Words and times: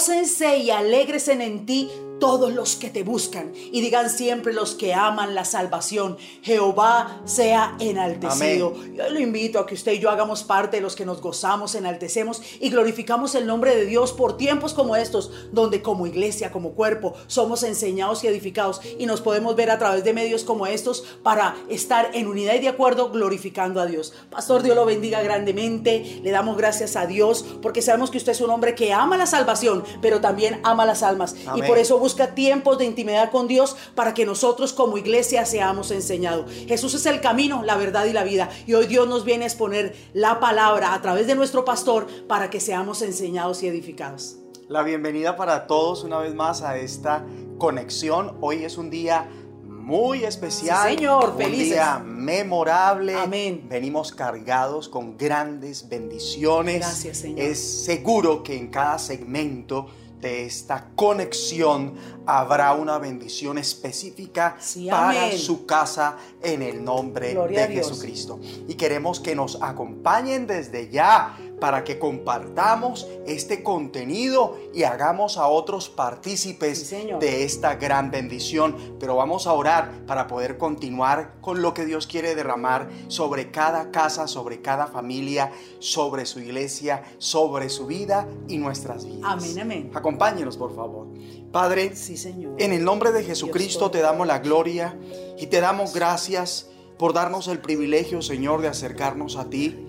Gócense 0.00 0.56
y 0.56 0.70
alégresen 0.70 1.42
en 1.42 1.66
ti 1.66 1.90
todos 2.20 2.52
los 2.52 2.76
que 2.76 2.90
te 2.90 3.02
buscan 3.02 3.52
y 3.54 3.80
digan 3.80 4.10
siempre 4.10 4.52
los 4.52 4.74
que 4.74 4.94
aman 4.94 5.34
la 5.34 5.44
salvación, 5.44 6.18
Jehová 6.42 7.22
sea 7.24 7.74
enaltecido. 7.80 8.74
Yo 8.94 9.08
lo 9.10 9.18
invito 9.18 9.58
a 9.58 9.66
que 9.66 9.74
usted 9.74 9.92
y 9.92 9.98
yo 9.98 10.10
hagamos 10.10 10.44
parte 10.44 10.76
de 10.76 10.82
los 10.82 10.94
que 10.94 11.06
nos 11.06 11.20
gozamos, 11.20 11.74
enaltecemos 11.74 12.42
y 12.60 12.70
glorificamos 12.70 13.34
el 13.34 13.46
nombre 13.46 13.74
de 13.74 13.86
Dios 13.86 14.12
por 14.12 14.36
tiempos 14.36 14.74
como 14.74 14.94
estos, 14.94 15.32
donde 15.50 15.82
como 15.82 16.06
iglesia, 16.06 16.52
como 16.52 16.72
cuerpo, 16.72 17.14
somos 17.26 17.62
enseñados 17.62 18.22
y 18.22 18.28
edificados 18.28 18.80
y 18.98 19.06
nos 19.06 19.20
podemos 19.20 19.56
ver 19.56 19.70
a 19.70 19.78
través 19.78 20.04
de 20.04 20.12
medios 20.12 20.44
como 20.44 20.66
estos 20.66 21.04
para 21.22 21.56
estar 21.68 22.10
en 22.12 22.28
unidad 22.28 22.54
y 22.54 22.60
de 22.60 22.68
acuerdo 22.68 23.10
glorificando 23.10 23.80
a 23.80 23.86
Dios. 23.86 24.12
Pastor, 24.30 24.62
Dios 24.62 24.76
lo 24.76 24.84
bendiga 24.84 25.22
grandemente, 25.22 26.20
le 26.22 26.30
damos 26.30 26.56
gracias 26.56 26.96
a 26.96 27.06
Dios 27.06 27.44
porque 27.62 27.80
sabemos 27.82 28.10
que 28.10 28.18
usted 28.18 28.32
es 28.32 28.40
un 28.42 28.50
hombre 28.50 28.74
que 28.74 28.92
ama 28.92 29.16
la 29.16 29.26
salvación, 29.26 29.84
pero 30.02 30.20
también 30.20 30.60
ama 30.64 30.84
las 30.84 31.02
almas 31.02 31.34
y 31.56 31.62
por 31.62 31.78
eso 31.78 31.98
busca 31.98 32.09
tiempos 32.34 32.78
de 32.78 32.84
intimidad 32.84 33.30
con 33.30 33.48
Dios 33.48 33.76
para 33.94 34.14
que 34.14 34.26
nosotros 34.26 34.72
como 34.72 34.98
iglesia 34.98 35.44
seamos 35.44 35.90
enseñados. 35.90 36.50
Jesús 36.66 36.94
es 36.94 37.06
el 37.06 37.20
camino, 37.20 37.62
la 37.62 37.76
verdad 37.76 38.04
y 38.06 38.12
la 38.12 38.24
vida. 38.24 38.50
Y 38.66 38.74
hoy 38.74 38.86
Dios 38.86 39.08
nos 39.08 39.24
viene 39.24 39.44
a 39.44 39.48
exponer 39.48 39.96
la 40.12 40.40
palabra 40.40 40.94
a 40.94 41.02
través 41.02 41.26
de 41.26 41.34
nuestro 41.34 41.64
pastor 41.64 42.06
para 42.26 42.50
que 42.50 42.60
seamos 42.60 43.02
enseñados 43.02 43.62
y 43.62 43.68
edificados. 43.68 44.36
La 44.68 44.82
bienvenida 44.82 45.36
para 45.36 45.66
todos 45.66 46.04
una 46.04 46.18
vez 46.18 46.34
más 46.34 46.62
a 46.62 46.78
esta 46.78 47.24
conexión. 47.58 48.36
Hoy 48.40 48.64
es 48.64 48.78
un 48.78 48.88
día 48.88 49.28
muy 49.64 50.24
especial. 50.24 50.88
señor, 50.88 51.30
un 51.30 51.36
felices. 51.36 51.70
día 51.70 51.98
memorable. 51.98 53.16
Amén. 53.16 53.66
Venimos 53.68 54.12
cargados 54.12 54.88
con 54.88 55.16
grandes 55.16 55.88
bendiciones. 55.88 56.78
Gracias, 56.78 57.18
Señor. 57.18 57.40
Es 57.40 57.84
seguro 57.84 58.44
que 58.44 58.56
en 58.56 58.68
cada 58.68 58.98
segmento 58.98 59.88
de 60.20 60.44
esta 60.44 60.88
conexión 60.94 61.94
habrá 62.26 62.72
una 62.74 62.98
bendición 62.98 63.58
específica 63.58 64.56
Sí, 64.60 64.88
para 64.88 65.32
su 65.32 65.66
casa 65.66 66.16
en 66.42 66.62
el 66.62 66.84
nombre 66.84 67.32
Gloria 67.32 67.66
de. 67.66 67.74
Jesucristo. 67.74 68.38
Y 68.68 68.74
queremos 68.74 69.20
que 69.20 69.34
nos 69.34 69.60
acompañen 69.62 70.46
desde 70.46 70.90
ya 70.90 71.36
para 71.60 71.84
que 71.84 71.98
compartamos 71.98 73.06
este 73.26 73.62
contenido 73.62 74.56
y 74.74 74.82
hagamos 74.84 75.36
a 75.36 75.46
otros 75.46 75.88
partícipes 75.90 76.88
Sí, 76.88 77.08
de 77.20 77.44
esta 77.44 77.74
gran 77.76 78.10
bendición. 78.10 78.76
Pero 78.98 79.16
vamos 79.16 79.46
a 79.46 79.52
orar 79.52 79.92
para 80.06 80.26
poder 80.26 80.58
continuar 80.58 81.34
con 81.40 81.62
lo 81.62 81.74
que 81.74 81.84
Dios 81.84 82.06
quiere 82.06 82.34
derramar 82.34 82.88
sobre 83.08 83.50
cada 83.50 83.90
casa, 83.90 84.26
sobre 84.26 84.62
cada 84.62 84.86
familia, 84.86 85.52
sobre 85.78 86.26
su 86.26 86.40
iglesia, 86.40 87.02
sobre 87.18 87.68
su 87.68 87.86
vida 87.86 88.26
y 88.48 88.58
nuestras 88.58 89.04
vidas. 89.04 89.20
Amén, 89.24 89.60
amén. 89.60 89.90
Acompáñenos, 89.94 90.56
por 90.56 90.74
favor. 90.74 91.06
Padre, 91.52 91.94
Sí, 91.96 92.16
Señor. 92.16 92.54
en 92.58 92.72
el 92.72 92.84
nombre 92.84 93.12
de 93.12 93.24
Jesucristo 93.24 93.90
te 93.90 94.00
damos 94.00 94.26
la 94.26 94.38
gloria 94.38 94.96
y 95.38 95.46
te 95.48 95.60
damos 95.60 95.92
gracias 95.94 96.68
por 96.96 97.12
darnos 97.12 97.48
el 97.48 97.58
privilegio, 97.60 98.22
Señor, 98.22 98.60
de 98.62 98.68
acercarnos 98.68 99.36
a 99.36 99.46
ti. 99.50 99.86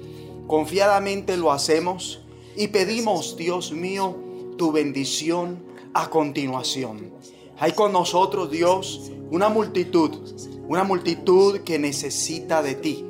Confiadamente 0.52 1.38
lo 1.38 1.54
hacemos 1.54 2.20
y 2.58 2.68
pedimos, 2.68 3.38
Dios 3.38 3.72
mío, 3.72 4.18
tu 4.58 4.74
bendición 4.74 5.64
a 5.94 6.10
continuación. 6.10 7.10
Hay 7.58 7.72
con 7.72 7.94
nosotros, 7.94 8.52
Dios, 8.52 9.14
una 9.30 9.48
multitud, 9.48 10.12
una 10.68 10.84
multitud 10.84 11.62
que 11.62 11.80
necesita 11.80 12.62
de 12.62 12.76
ti, 12.76 13.06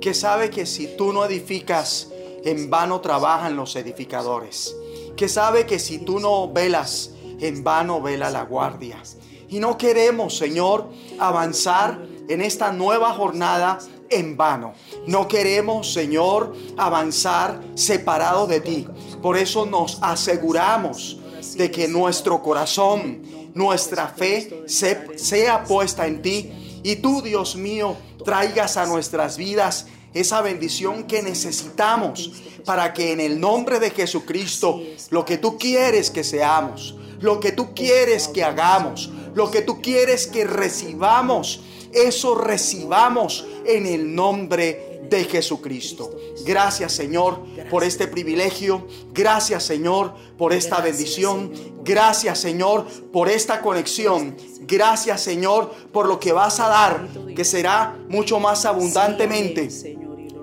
que 0.00 0.14
sabe 0.14 0.50
que 0.50 0.66
si 0.66 0.86
tú 0.96 1.12
no 1.12 1.24
edificas, 1.24 2.12
en 2.44 2.70
vano 2.70 3.00
trabajan 3.00 3.56
los 3.56 3.74
edificadores, 3.74 4.76
que 5.16 5.28
sabe 5.28 5.66
que 5.66 5.80
si 5.80 5.98
tú 5.98 6.20
no 6.20 6.52
velas, 6.52 7.10
en 7.40 7.64
vano 7.64 8.02
vela 8.02 8.30
la 8.30 8.44
guardia. 8.44 9.02
Y 9.48 9.58
no 9.58 9.76
queremos, 9.78 10.36
Señor, 10.36 10.88
avanzar 11.18 12.06
en 12.28 12.40
esta 12.40 12.72
nueva 12.72 13.14
jornada 13.14 13.80
en 14.10 14.36
vano. 14.36 14.74
No 15.06 15.26
queremos, 15.28 15.92
Señor, 15.92 16.54
avanzar 16.76 17.60
separados 17.74 18.48
de 18.48 18.60
ti. 18.60 18.86
Por 19.22 19.36
eso 19.36 19.66
nos 19.66 19.98
aseguramos 20.02 21.18
de 21.56 21.70
que 21.70 21.88
nuestro 21.88 22.42
corazón, 22.42 23.22
nuestra 23.54 24.08
fe 24.08 24.62
se- 24.66 25.18
sea 25.18 25.64
puesta 25.64 26.06
en 26.06 26.22
ti 26.22 26.80
y 26.82 26.96
tú, 26.96 27.22
Dios 27.22 27.56
mío, 27.56 27.96
traigas 28.24 28.76
a 28.76 28.86
nuestras 28.86 29.36
vidas 29.36 29.86
esa 30.12 30.40
bendición 30.42 31.04
que 31.04 31.22
necesitamos 31.22 32.30
para 32.64 32.92
que 32.94 33.12
en 33.12 33.20
el 33.20 33.40
nombre 33.40 33.78
de 33.78 33.90
Jesucristo 33.90 34.80
lo 35.10 35.24
que 35.24 35.38
tú 35.38 35.58
quieres 35.58 36.10
que 36.10 36.24
seamos, 36.24 36.96
lo 37.20 37.40
que 37.40 37.52
tú 37.52 37.74
quieres 37.74 38.28
que 38.28 38.42
hagamos, 38.44 39.10
lo 39.34 39.50
que 39.50 39.60
tú 39.62 39.80
quieres 39.82 40.26
que 40.26 40.44
recibamos, 40.44 41.60
eso 41.94 42.34
recibamos 42.34 43.46
en 43.64 43.86
el 43.86 44.14
nombre 44.14 44.94
de 45.08 45.24
Jesucristo. 45.24 46.10
Gracias 46.44 46.92
Señor 46.92 47.40
por 47.70 47.84
este 47.84 48.08
privilegio. 48.08 48.86
Gracias 49.12 49.64
Señor 49.64 50.14
por 50.36 50.52
esta 50.52 50.80
bendición. 50.80 51.52
Gracias 51.84 52.38
Señor 52.38 52.86
por 53.12 53.28
esta 53.28 53.60
conexión. 53.60 54.36
Gracias 54.62 55.20
Señor 55.20 55.70
por 55.92 56.06
lo 56.06 56.18
que 56.18 56.32
vas 56.32 56.60
a 56.60 56.68
dar, 56.68 57.08
que 57.34 57.44
será 57.44 57.96
mucho 58.08 58.40
más 58.40 58.64
abundantemente 58.64 59.68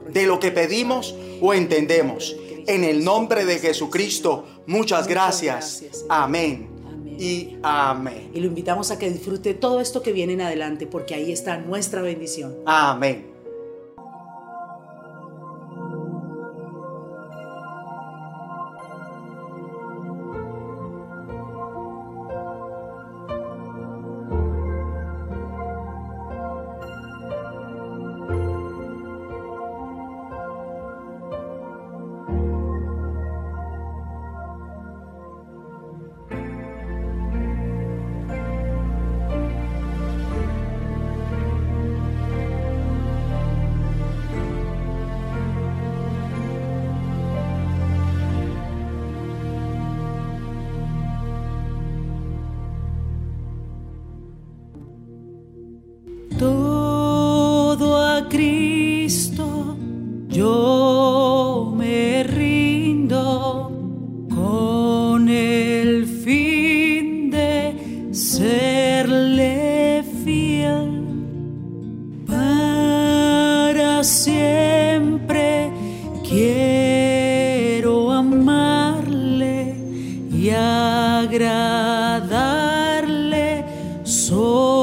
de 0.09 0.25
lo 0.25 0.39
que 0.39 0.51
pedimos 0.51 1.15
o 1.41 1.53
entendemos. 1.53 2.35
En 2.67 2.83
el 2.83 3.03
nombre 3.03 3.45
de 3.45 3.57
Jesucristo, 3.57 4.45
muchas 4.67 5.07
gracias. 5.07 5.83
Amén. 6.07 6.70
Y 7.21 7.59
amén. 7.61 8.31
Y 8.33 8.39
lo 8.39 8.47
invitamos 8.47 8.89
a 8.89 8.97
que 8.97 9.11
disfrute 9.11 9.53
todo 9.53 9.79
esto 9.79 10.01
que 10.01 10.11
viene 10.11 10.33
en 10.33 10.41
adelante, 10.41 10.87
porque 10.87 11.13
ahí 11.13 11.31
está 11.31 11.57
nuestra 11.57 12.01
bendición. 12.01 12.55
Amén. 12.65 13.30
Agradarle 82.11 83.63
solo 84.03 84.80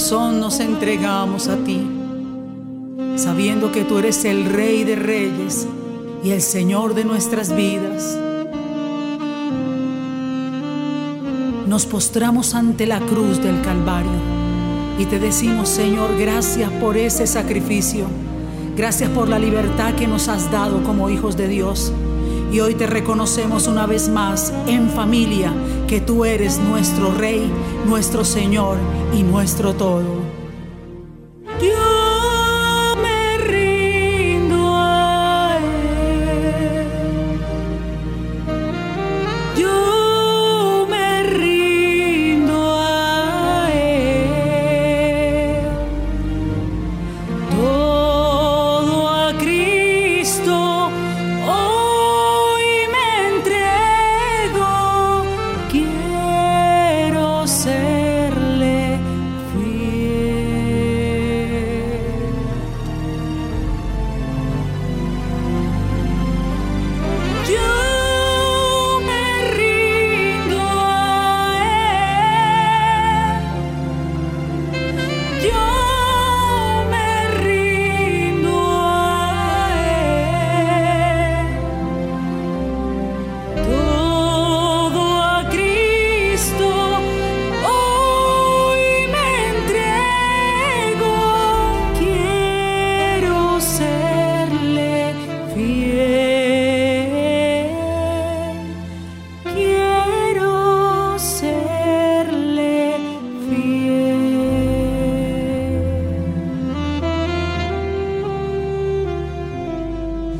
nos 0.00 0.60
entregamos 0.60 1.48
a 1.48 1.56
ti, 1.58 1.86
sabiendo 3.16 3.70
que 3.70 3.84
tú 3.84 3.98
eres 3.98 4.24
el 4.24 4.46
Rey 4.46 4.82
de 4.82 4.96
Reyes 4.96 5.68
y 6.24 6.30
el 6.30 6.40
Señor 6.40 6.94
de 6.94 7.04
nuestras 7.04 7.54
vidas. 7.54 8.18
Nos 11.66 11.84
postramos 11.84 12.54
ante 12.54 12.86
la 12.86 12.98
cruz 13.00 13.42
del 13.42 13.60
Calvario 13.60 14.10
y 14.98 15.04
te 15.04 15.18
decimos, 15.18 15.68
Señor, 15.68 16.16
gracias 16.18 16.70
por 16.80 16.96
ese 16.96 17.26
sacrificio. 17.26 18.06
Gracias 18.76 19.10
por 19.10 19.28
la 19.28 19.38
libertad 19.38 19.94
que 19.94 20.06
nos 20.06 20.28
has 20.28 20.50
dado 20.50 20.82
como 20.82 21.10
hijos 21.10 21.36
de 21.36 21.46
Dios. 21.46 21.92
Y 22.52 22.60
hoy 22.60 22.74
te 22.74 22.86
reconocemos 22.86 23.66
una 23.68 23.86
vez 23.86 24.08
más 24.08 24.52
en 24.66 24.90
familia 24.90 25.52
que 25.86 26.00
tú 26.00 26.24
eres 26.24 26.58
nuestro 26.58 27.14
Rey, 27.14 27.50
nuestro 27.86 28.24
Señor 28.24 28.76
y 29.16 29.22
nuestro 29.22 29.74
todo. 29.74 30.19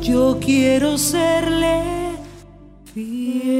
Cambiaré 0.03 0.97
mi 2.95 3.50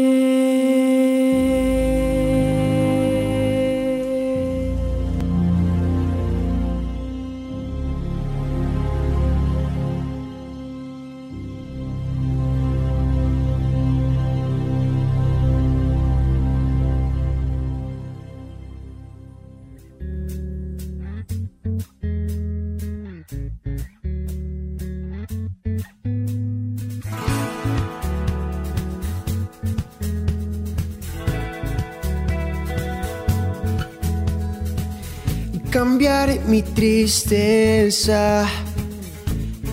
tristeza, 36.82 38.48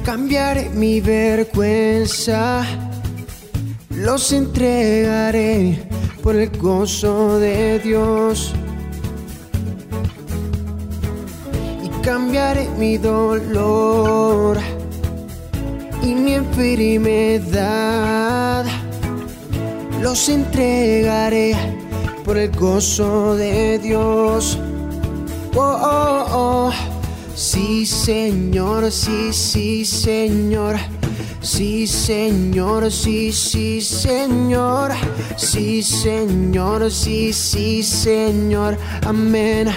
cambiaré 0.05 0.69
mi 0.69 1.01
vergüenza, 1.01 2.67
los 3.89 4.31
entregaré 4.31 5.89
por 6.23 6.37
el 6.37 6.51
gozo 6.59 7.39
de 7.39 7.79
Dios. 7.79 8.53
Y 11.83 11.89
cambiaré 12.03 12.69
mi 12.77 12.99
dolor 12.99 14.59
y 16.03 16.15
mi 16.15 16.35
enfermedad, 16.35 17.57
los 20.03 20.29
entregaré 20.29 21.57
por 22.23 22.37
el 22.37 22.51
gozo 22.51 23.35
de 23.35 23.79
Dios. 23.79 24.59
Oh, 25.57 25.63
oh, 25.63 26.27
oh. 26.33 26.88
Sí, 27.69 27.85
Señor, 27.85 28.91
sí, 28.91 29.31
sí, 29.31 29.85
Señor. 29.85 30.77
Sí, 31.43 31.87
Señor, 31.87 32.91
sí, 32.91 33.31
sí, 33.31 33.83
Señor. 33.83 34.93
Sí, 35.37 35.83
Señor, 35.83 36.91
sí, 36.91 37.31
sí, 37.35 37.83
Señor. 37.83 38.79
Amén. 39.05 39.69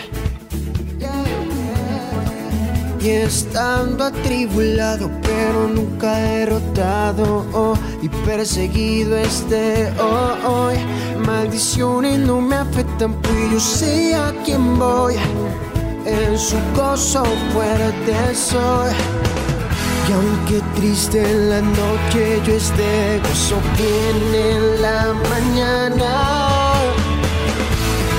Y 3.02 3.10
estando 3.10 4.06
atribulado, 4.06 5.12
pero 5.22 5.68
nunca 5.68 6.16
derrotado, 6.16 7.46
oh, 7.52 7.74
y 8.02 8.08
perseguido 8.26 9.18
este 9.18 9.92
oh, 10.00 10.50
hoy. 10.50 10.78
Maldiciones 11.26 12.20
no 12.20 12.40
me 12.40 12.56
afectan, 12.56 13.22
pues 13.22 13.52
yo 13.52 13.60
sé 13.60 14.16
a 14.16 14.32
quién 14.46 14.80
voy 14.80 15.16
en 16.06 16.38
su 16.38 16.58
gozo 16.76 17.24
fuerte 17.54 18.36
soy. 18.36 18.92
Y 20.10 20.14
aunque 20.14 20.62
triste 20.76 21.22
en 21.22 21.50
la 21.50 21.62
noche 21.62 22.42
yo 22.46 22.54
esté, 22.54 23.20
gozo 23.24 23.58
viene 23.78 24.52
en 24.52 24.82
la 24.82 25.14
mañana. 25.30 26.74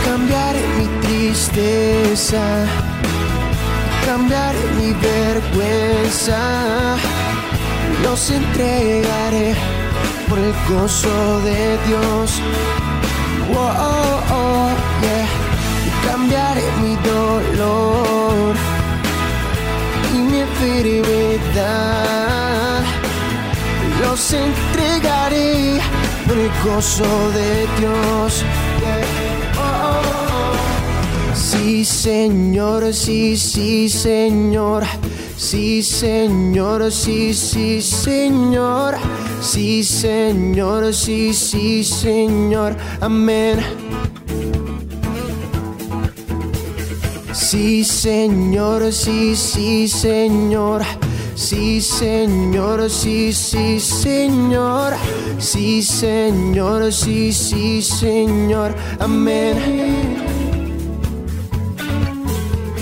Cambiaré 0.05 0.63
mi 0.79 0.87
tristeza, 1.07 2.43
cambiaré 4.07 4.61
mi 4.79 4.93
vergüenza, 4.93 6.39
los 8.03 8.31
entregaré 8.31 9.55
por 10.29 10.39
el 10.39 10.55
gozo 10.69 11.41
de 11.41 11.79
Dios. 11.87 12.41
Oh, 13.55 13.59
oh, 13.59 14.35
oh, 14.35 14.71
yeah 15.03 15.42
cambiaré 16.07 16.65
mi 16.83 16.95
dolor 16.97 18.55
y 20.15 20.19
mi 20.19 20.39
enfermedad. 20.41 22.03
Los 24.03 24.33
entregaré 24.33 25.81
por 26.27 26.37
el 26.39 26.51
gozo 26.65 27.31
de 27.33 27.67
Dios. 27.79 28.45
Sí, 31.35 31.85
Señor, 31.85 32.93
sí, 32.93 33.37
sí, 33.37 33.89
Señor. 33.89 34.85
Sí, 35.37 35.83
Señor, 35.83 36.91
sí, 36.93 37.35
sí, 37.35 37.81
Señor. 37.81 38.97
Sí, 39.41 39.83
Señor, 39.83 40.95
sí, 40.95 41.35
sí, 41.35 41.85
Señor. 41.85 42.77
Amén. 43.01 43.82
Sí, 47.53 47.85
Señor, 47.85 48.91
sí, 48.95 49.37
sí, 49.37 49.87
Señor. 49.87 50.81
Sí, 51.35 51.83
Señor, 51.83 52.89
sí, 52.89 53.31
sí, 53.35 53.79
Señor. 53.79 54.95
Sí, 55.39 55.83
Señor, 55.83 56.91
sí, 56.91 57.31
sí, 57.31 57.83
Señor. 57.83 58.75
Amén. 58.99 60.17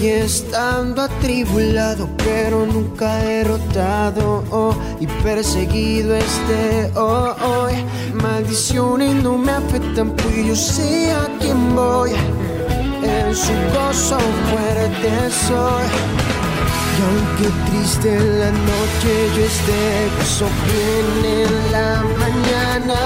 Y 0.01 0.07
estando 0.07 1.03
atribulado, 1.03 2.09
pero 2.19 2.65
nunca 2.65 3.17
derrotado, 3.17 4.45
oh, 4.53 4.77
y 5.01 5.09
perseguido 5.25 6.15
este, 6.15 6.93
oh, 6.95 7.35
hoy. 7.45 7.75
Maldiciones 8.23 9.17
no 9.17 9.37
me 9.37 9.51
afectan, 9.51 10.13
pues 10.13 10.47
yo 10.47 10.55
sé 10.55 11.11
a 11.11 11.29
quién 11.41 11.75
voy 11.75 12.13
en 13.19 13.35
su 13.35 13.53
gozo 13.75 14.19
fuerte 14.51 15.11
soy. 15.47 15.87
Y 16.97 17.01
aunque 17.09 17.49
triste 17.71 18.17
en 18.17 18.39
la 18.41 18.51
noche 18.51 19.13
yo 19.37 19.45
esté, 19.45 19.83
gozo 20.19 20.47
bien 20.67 21.09
en 21.41 21.73
la 21.73 22.03
mañana. 22.23 23.01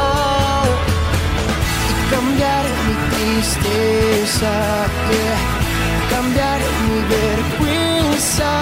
Y 1.91 1.95
cambiar 2.15 2.65
mi 2.87 2.95
tristeza, 3.15 4.53
cambiar 6.11 6.61
mi 6.87 6.99
vergüenza. 7.17 8.53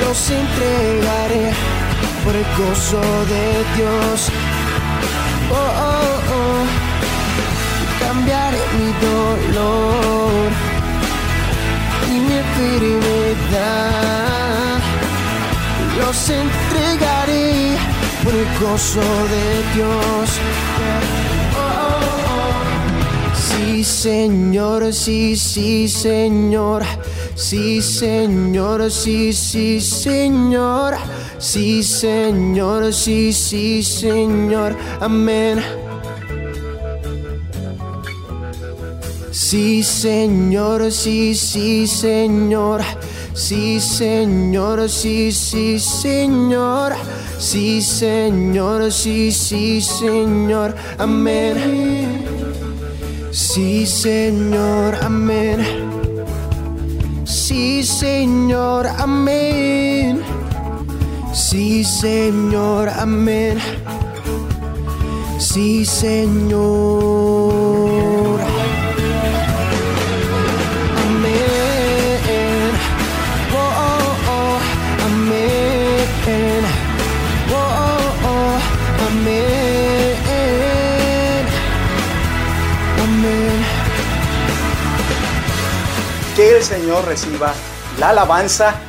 Los 0.00 0.30
entregaré 0.30 1.52
por 2.24 2.34
el 2.34 2.46
gozo 2.58 3.00
de 3.32 3.44
Dios. 3.76 4.30
Oh, 5.50 5.56
oh, 5.56 6.20
oh. 6.36 6.83
Cambiar 8.24 8.54
mi 8.78 8.88
dolor 9.06 10.48
y 12.08 12.10
mi 12.20 12.34
enfermedad. 12.38 13.60
Los 15.98 16.30
entregaré 16.30 17.76
por 18.24 18.32
el 18.32 18.46
gozo 18.60 19.06
de 19.34 19.46
Dios. 19.74 20.28
Sí, 23.34 23.84
Señor, 23.84 24.80
sí, 24.94 25.36
sí, 25.36 25.86
Señor. 25.86 26.82
Sí, 27.34 27.82
Señor, 27.82 28.90
sí, 28.90 29.34
sí, 29.34 29.82
Señor. 29.82 30.94
Sí, 31.38 31.82
Señor, 31.82 32.90
sí, 32.94 33.34
sí, 33.34 33.82
Señor. 33.82 34.74
Amén. 35.00 35.83
Sí, 39.54 39.84
Señor, 39.84 40.90
sí, 40.90 41.32
sí, 41.32 41.86
Señor. 41.86 42.80
Sí, 43.34 43.78
Señor, 43.78 44.90
sí, 44.90 45.30
sí, 45.30 45.78
Señor. 45.78 46.94
Sí, 47.38 47.80
Señor, 47.80 48.90
sí, 48.90 49.30
sí, 49.30 49.80
Señor. 49.80 50.74
Amén. 50.98 52.24
Sí, 53.30 53.86
Señor, 53.86 54.96
amén. 55.00 55.60
Sí, 57.24 57.84
Señor, 57.84 58.88
amén. 58.98 60.20
Sí, 61.32 61.84
Señor, 61.84 62.88
amén. 62.88 63.58
Sí, 65.38 65.84
Señor. 65.84 67.44
Señor 86.64 87.04
reciba 87.04 87.52
la 87.98 88.08
alabanza. 88.08 88.80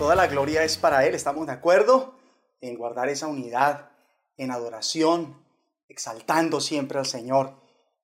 Toda 0.00 0.16
la 0.16 0.26
gloria 0.26 0.64
es 0.64 0.76
para 0.76 1.06
Él. 1.06 1.14
¿Estamos 1.14 1.46
de 1.46 1.52
acuerdo 1.52 2.18
en 2.60 2.76
guardar 2.76 3.08
esa 3.08 3.28
unidad, 3.28 3.92
en 4.36 4.50
adoración, 4.50 5.40
exaltando 5.88 6.60
siempre 6.60 6.98
al 6.98 7.06
Señor 7.06 7.54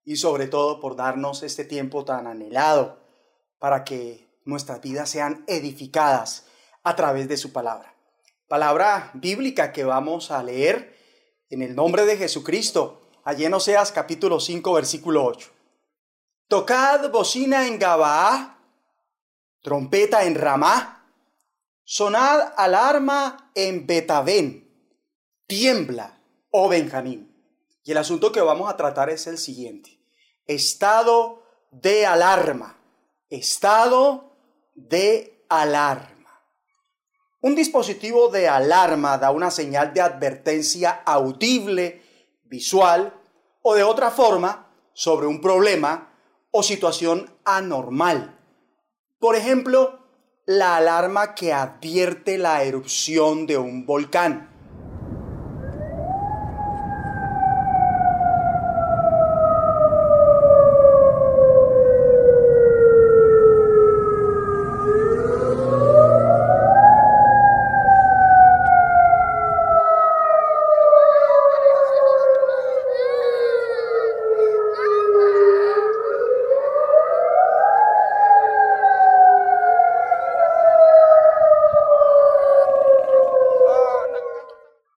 y 0.05 0.15
sobre 0.15 0.47
todo 0.47 0.79
por 0.79 0.95
darnos 0.95 1.43
este 1.43 1.65
tiempo 1.65 2.05
tan 2.05 2.29
anhelado 2.29 3.01
para 3.59 3.83
que 3.83 4.29
nuestras 4.45 4.81
vidas 4.81 5.11
sean 5.11 5.43
edificadas 5.49 6.47
a 6.85 6.95
través 6.95 7.27
de 7.27 7.37
su 7.37 7.53
palabra? 7.53 7.97
Palabra 8.47 9.11
bíblica 9.15 9.73
que 9.73 9.83
vamos 9.83 10.31
a 10.31 10.41
leer 10.45 10.97
en 11.51 11.63
el 11.63 11.75
nombre 11.75 12.07
de 12.07 12.17
Jesucristo, 12.17 13.03
allí 13.25 13.45
en 13.45 13.55
Oseas 13.55 13.91
capítulo 13.91 14.39
5 14.39 14.73
versículo 14.73 15.25
8. 15.25 15.51
Tocad 16.47 17.11
bocina 17.11 17.67
en 17.67 17.81
Gabaá, 17.81 18.56
trompeta 19.67 20.23
en 20.23 20.37
Ramá, 20.37 21.11
sonad 21.83 22.53
alarma 22.57 23.51
en 23.53 23.85
Betabén, 23.85 24.71
tiembla, 25.49 26.21
oh 26.53 26.69
Benjamín. 26.69 27.35
Y 27.83 27.91
el 27.91 27.99
asunto 27.99 28.31
que 28.31 28.41
vamos 28.41 28.71
a 28.71 28.77
tratar 28.77 29.11
es 29.11 29.27
el 29.27 29.39
siguiente. 29.39 29.99
Estado 30.47 31.43
de 31.73 32.07
alarma. 32.07 32.79
Estado 33.29 34.37
de 34.77 35.45
alarma. 35.49 36.45
Un 37.41 37.57
dispositivo 37.57 38.29
de 38.29 38.47
alarma 38.47 39.19
da 39.19 39.33
una 39.33 39.51
señal 39.51 39.93
de 39.93 40.01
advertencia 40.01 41.03
audible, 41.05 42.03
visual 42.45 43.21
o 43.63 43.75
de 43.75 43.83
otra 43.83 44.13
forma 44.13 44.69
sobre 44.93 45.27
un 45.27 45.41
problema 45.41 46.13
o 46.53 46.63
situación 46.63 47.29
anormal. 47.45 48.36
Por 49.19 49.35
ejemplo, 49.35 49.99
la 50.45 50.77
alarma 50.77 51.35
que 51.35 51.53
advierte 51.53 52.37
la 52.37 52.63
erupción 52.63 53.47
de 53.47 53.57
un 53.57 53.87
volcán. 53.87 54.51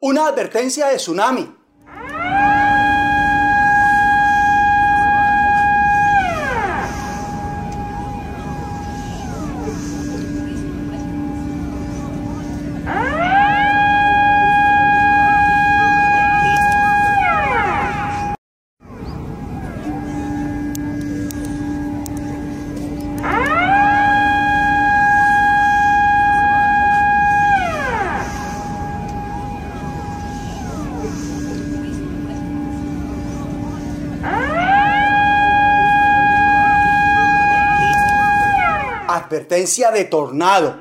Una 0.02 0.19
advertencia 0.30 0.88
de 0.88 0.96
tsunami. 0.96 1.59
Advertencia 39.50 39.90
de 39.90 40.06
tornado. 40.06 40.79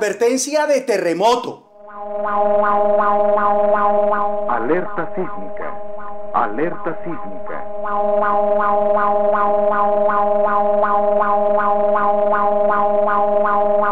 Advertencia 0.00 0.66
de 0.66 0.80
terremoto. 0.80 1.68
Alerta 4.48 5.12
sísmica. 5.14 5.66
Alerta 6.32 6.98
sísmica. 7.04 7.64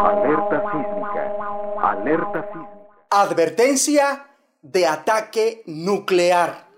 Alerta 0.09 0.63
sísmica. 0.71 1.23
Alerta 1.83 2.41
sísmica. 2.51 2.69
Advertencia 3.11 4.25
de 4.63 4.87
ataque 4.87 5.61
nuclear. 5.67 6.68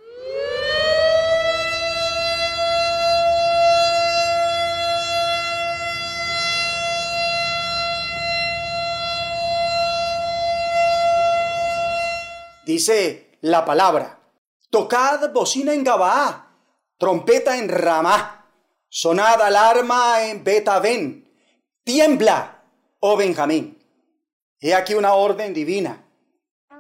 Dice 12.72 13.38
la 13.42 13.66
palabra, 13.66 14.18
tocad 14.70 15.30
bocina 15.34 15.74
en 15.74 15.84
Gabaá, 15.84 16.56
trompeta 16.98 17.58
en 17.58 17.68
Ramá, 17.68 18.50
sonad 18.88 19.42
alarma 19.42 20.24
en 20.24 20.42
Betaben, 20.42 21.30
tiembla, 21.84 22.64
oh 23.02 23.18
Benjamín. 23.18 23.78
He 24.62 24.74
aquí 24.74 24.94
una 24.94 25.16
orden 25.16 25.54
divina, 25.54 26.02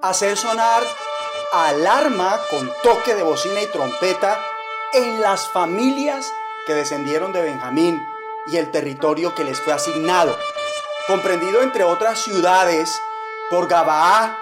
hacer 0.01 0.37
sonar 0.37 0.81
alarma 1.51 2.39
con 2.49 2.71
toque 2.83 3.13
de 3.13 3.23
bocina 3.23 3.61
y 3.61 3.65
trompeta 3.65 4.39
en 4.93 5.19
las 5.19 5.49
familias 5.49 6.31
que 6.67 6.73
descendieron 6.73 7.33
de 7.33 7.41
Benjamín 7.41 8.01
y 8.49 8.55
el 8.55 8.71
territorio 8.71 9.35
que 9.35 9.43
les 9.43 9.59
fue 9.59 9.73
asignado, 9.73 10.37
comprendido 11.05 11.61
entre 11.61 11.83
otras 11.83 12.17
ciudades 12.17 12.97
por 13.49 13.67
Gabaá, 13.67 14.37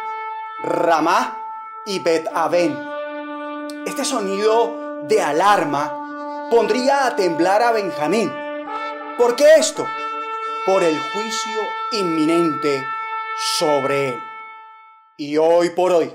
Ramá 0.62 1.38
y 1.86 2.00
Bet 2.00 2.28
Aben. 2.34 2.78
Este 3.86 4.06
sonido 4.06 5.04
de 5.08 5.22
alarma 5.22 6.48
pondría 6.52 7.06
a 7.06 7.16
temblar 7.16 7.62
a 7.62 7.72
Benjamín. 7.72 8.32
¿Por 9.18 9.36
qué 9.36 9.56
esto? 9.58 9.86
Por 10.66 10.84
el 10.84 10.98
juicio 11.00 11.62
inminente 11.94 12.84
sobre 13.58 14.10
él. 14.10 14.20
Y 15.18 15.38
hoy 15.38 15.70
por 15.72 15.92
hoy, 15.92 16.14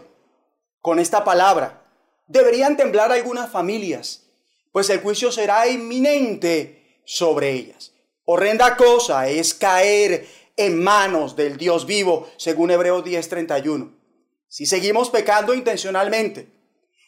con 0.80 0.99
esta 0.99 1.25
palabra, 1.25 1.83
deberían 2.26 2.76
temblar 2.76 3.12
algunas 3.12 3.50
familias, 3.50 4.26
pues 4.73 4.88
el 4.90 5.00
juicio 5.00 5.30
será 5.30 5.68
inminente 5.68 7.00
sobre 7.04 7.50
ellas. 7.50 7.92
Horrenda 8.25 8.76
cosa 8.76 9.28
es 9.28 9.54
caer 9.54 10.26
en 10.56 10.83
manos 10.83 11.37
del 11.37 11.56
Dios 11.56 11.85
vivo, 11.85 12.28
según 12.37 12.71
Hebreos 12.71 13.04
10:31. 13.04 14.03
Si 14.48 14.66
seguimos 14.66 15.10
pecando 15.10 15.54
intencionalmente, 15.54 16.48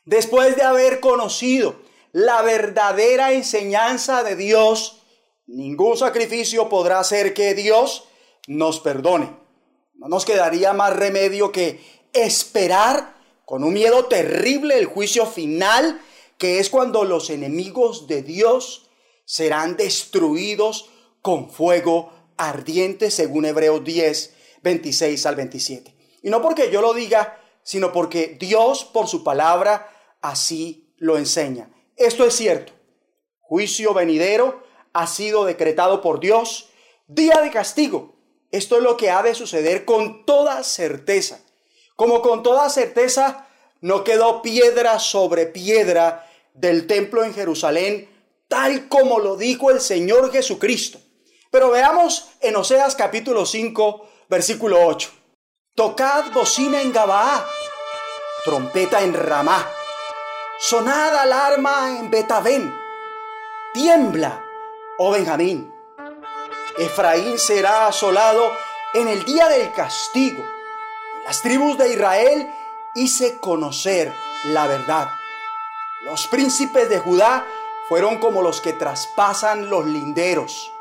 después 0.04 0.56
de 0.56 0.62
haber 0.62 1.00
conocido 1.00 1.76
la 2.12 2.42
verdadera 2.42 3.32
enseñanza 3.32 4.22
de 4.22 4.36
Dios, 4.36 5.02
ningún 5.46 5.96
sacrificio 5.96 6.68
podrá 6.68 6.98
hacer 6.98 7.34
que 7.34 7.54
Dios 7.54 8.04
nos 8.46 8.80
perdone. 8.80 9.36
No 9.94 10.08
nos 10.08 10.24
quedaría 10.24 10.72
más 10.72 10.94
remedio 10.94 11.52
que 11.52 11.80
esperar 12.12 13.16
con 13.44 13.64
un 13.64 13.74
miedo 13.74 14.06
terrible 14.06 14.78
el 14.78 14.86
juicio 14.86 15.26
final, 15.26 16.00
que 16.38 16.58
es 16.58 16.68
cuando 16.68 17.04
los 17.04 17.30
enemigos 17.30 18.06
de 18.06 18.22
Dios 18.22 18.90
serán 19.24 19.76
destruidos 19.76 20.90
con 21.22 21.50
fuego 21.50 22.12
ardiente, 22.36 23.10
según 23.10 23.44
Hebreos 23.44 23.84
10, 23.84 24.34
26 24.62 25.26
al 25.26 25.36
27. 25.36 25.95
Y 26.22 26.30
no 26.30 26.42
porque 26.42 26.70
yo 26.70 26.80
lo 26.80 26.94
diga, 26.94 27.40
sino 27.62 27.92
porque 27.92 28.36
Dios 28.38 28.84
por 28.84 29.08
su 29.08 29.24
palabra 29.24 29.90
así 30.20 30.94
lo 30.96 31.18
enseña. 31.18 31.70
Esto 31.96 32.24
es 32.24 32.34
cierto. 32.34 32.72
Juicio 33.40 33.94
venidero 33.94 34.62
ha 34.92 35.06
sido 35.06 35.44
decretado 35.44 36.00
por 36.00 36.20
Dios. 36.20 36.68
Día 37.06 37.40
de 37.40 37.50
castigo. 37.50 38.14
Esto 38.50 38.76
es 38.76 38.82
lo 38.82 38.96
que 38.96 39.10
ha 39.10 39.22
de 39.22 39.34
suceder 39.34 39.84
con 39.84 40.24
toda 40.24 40.62
certeza. 40.62 41.40
Como 41.96 42.22
con 42.22 42.42
toda 42.42 42.68
certeza 42.70 43.48
no 43.80 44.04
quedó 44.04 44.42
piedra 44.42 44.98
sobre 44.98 45.46
piedra 45.46 46.28
del 46.54 46.86
templo 46.86 47.24
en 47.24 47.34
Jerusalén, 47.34 48.08
tal 48.48 48.88
como 48.88 49.18
lo 49.18 49.36
dijo 49.36 49.70
el 49.70 49.80
Señor 49.80 50.32
Jesucristo. 50.32 50.98
Pero 51.50 51.70
veamos 51.70 52.28
en 52.40 52.56
Oseas 52.56 52.94
capítulo 52.94 53.46
5, 53.46 54.08
versículo 54.28 54.86
8. 54.86 55.10
Tocad 55.76 56.32
bocina 56.32 56.80
en 56.80 56.90
Gabaá, 56.90 57.46
trompeta 58.46 59.02
en 59.02 59.12
Ramá, 59.12 59.70
sonad 60.58 61.14
alarma 61.14 61.98
en 61.98 62.10
Betabén, 62.10 62.74
tiembla, 63.74 64.42
oh 64.96 65.10
Benjamín. 65.10 65.70
Efraín 66.78 67.38
será 67.38 67.88
asolado 67.88 68.50
en 68.94 69.06
el 69.08 69.22
día 69.26 69.50
del 69.50 69.70
castigo. 69.74 70.42
Las 71.26 71.42
tribus 71.42 71.76
de 71.76 71.92
Israel 71.92 72.50
hice 72.94 73.38
conocer 73.38 74.10
la 74.44 74.66
verdad. 74.66 75.10
Los 76.04 76.26
príncipes 76.26 76.88
de 76.88 77.00
Judá 77.00 77.44
fueron 77.90 78.16
como 78.16 78.40
los 78.40 78.62
que 78.62 78.72
traspasan 78.72 79.68
los 79.68 79.84
linderos. 79.84 80.72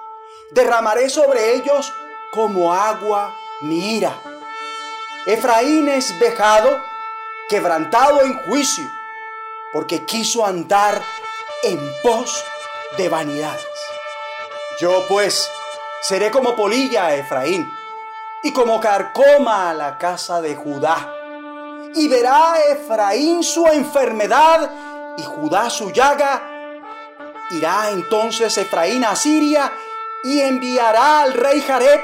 Derramaré 0.52 1.10
sobre 1.10 1.56
ellos 1.56 1.92
como 2.32 2.74
agua 2.74 3.36
mi 3.60 3.98
ira 3.98 4.35
Efraín 5.26 5.90
es 5.90 6.18
vejado, 6.20 6.84
quebrantado 7.50 8.22
en 8.22 8.38
juicio, 8.44 8.86
porque 9.74 10.06
quiso 10.06 10.46
andar 10.46 11.02
en 11.64 11.80
pos 12.04 12.44
de 12.96 13.10
vanidades. 13.10 13.66
Yo 14.80 15.08
pues 15.08 15.50
seré 16.02 16.30
como 16.30 16.56
polilla 16.56 17.08
a 17.08 17.16
Efraín 17.16 17.68
y 18.44 18.54
como 18.54 18.80
carcoma 18.80 19.72
a 19.72 19.74
la 19.74 19.98
casa 19.98 20.42
de 20.42 20.56
Judá. 20.56 21.12
Y 21.96 22.08
verá 22.08 22.58
Efraín 22.70 23.44
su 23.44 23.66
enfermedad 23.66 24.70
y 25.18 25.24
Judá 25.24 25.72
su 25.72 25.90
llaga. 25.90 26.44
Irá 27.50 27.90
entonces 27.90 28.56
Efraín 28.60 29.04
a 29.04 29.16
Siria 29.16 29.74
y 30.24 30.40
enviará 30.40 31.22
al 31.22 31.34
rey 31.34 31.62
Jareb, 31.62 32.02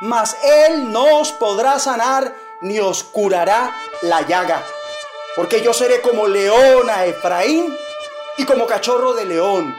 mas 0.00 0.36
él 0.42 0.90
no 0.90 1.20
os 1.20 1.30
podrá 1.30 1.78
sanar 1.78 2.43
ni 2.62 2.78
os 2.78 3.04
curará 3.04 3.74
la 4.02 4.22
llaga. 4.22 4.64
Porque 5.36 5.62
yo 5.62 5.72
seré 5.72 6.00
como 6.00 6.26
león 6.28 6.88
a 6.88 7.06
Efraín 7.06 7.74
y 8.38 8.44
como 8.44 8.66
cachorro 8.66 9.14
de 9.14 9.24
león 9.24 9.74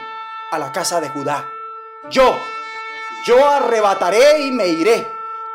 a 0.50 0.58
la 0.58 0.72
casa 0.72 1.00
de 1.00 1.08
Judá. 1.08 1.48
Yo, 2.10 2.36
yo 3.24 3.44
arrebataré 3.46 4.46
y 4.46 4.50
me 4.50 4.68
iré. 4.68 5.06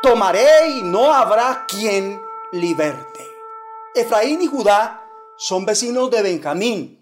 Tomaré 0.02 0.68
y 0.68 0.82
no 0.82 1.12
habrá 1.12 1.64
quien 1.66 2.20
liberte. 2.52 3.30
Efraín 3.94 4.42
y 4.42 4.46
Judá 4.46 5.04
son 5.36 5.64
vecinos 5.64 6.10
de 6.10 6.22
Benjamín 6.22 6.98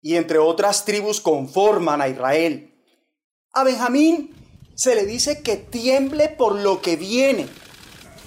y 0.00 0.16
entre 0.16 0.38
otras 0.38 0.84
tribus 0.84 1.20
conforman 1.20 2.02
a 2.02 2.08
Israel. 2.08 2.74
A 3.52 3.62
Benjamín 3.62 4.34
se 4.74 4.94
le 4.94 5.06
dice 5.06 5.42
que 5.42 5.56
tiemble 5.56 6.28
por 6.28 6.56
lo 6.56 6.80
que 6.80 6.96
viene 6.96 7.48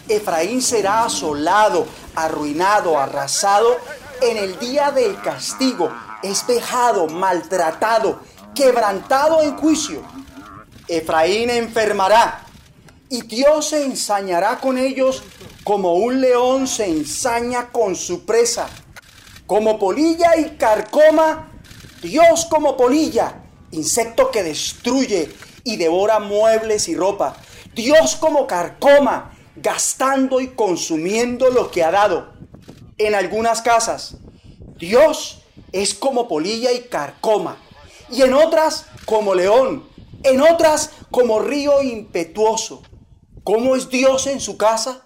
Efraín 0.08 0.62
será 0.62 1.06
asolado, 1.06 1.88
arruinado, 2.15 3.00
arrasado 3.00 3.78
en 4.22 4.38
el 4.38 4.60
día 4.60 4.91
del 4.91 5.20
castigo, 5.22 5.91
espejado, 6.22 7.08
maltratado, 7.08 8.20
quebrantado 8.54 9.41
en 9.41 9.58
juicio. 9.58 10.02
Efraín 10.88 11.50
enfermará 11.50 12.46
y 13.10 13.22
Dios 13.24 13.70
se 13.70 13.86
ensañará 13.86 14.60
con 14.60 14.78
ellos 14.78 15.24
como 15.63 15.96
un 15.96 16.22
león 16.22 16.68
se 16.68 16.86
ensaña 16.86 17.72
con 17.72 17.96
su 17.96 18.26
presa. 18.26 18.68
Como 19.48 19.80
polilla 19.80 20.36
y 20.38 20.58
carcoma, 20.58 21.52
Dios 22.02 22.46
como 22.46 22.78
polilla, 22.78 23.44
insecto 23.72 24.32
que 24.32 24.44
destruye 24.44 25.34
y 25.63 25.78
devora 25.78 26.20
muebles 26.20 26.88
y 26.88 26.96
ropa. 26.96 27.36
Dios 27.74 28.15
como 28.15 28.48
carcoma, 28.48 29.35
gastando 29.56 30.41
y 30.41 30.50
consumiendo 30.50 31.50
lo 31.50 31.72
que 31.72 31.84
ha 31.84 31.91
dado. 31.91 32.34
En 32.98 33.15
algunas 33.15 33.62
casas, 33.62 34.18
Dios 34.78 35.41
es 35.72 35.94
como 35.94 36.28
polilla 36.28 36.72
y 36.72 36.82
carcoma, 36.82 37.58
y 38.10 38.22
en 38.22 38.34
otras 38.34 38.86
como 39.06 39.34
león, 39.34 39.88
en 40.24 40.41
otras 40.41 40.91
como 41.12 41.39
río 41.39 41.82
impetuoso. 41.82 42.84
¿Cómo 43.44 43.76
es 43.76 43.89
Dios 43.89 44.28
en 44.28 44.39
su 44.39 44.58
casa? 44.58 45.04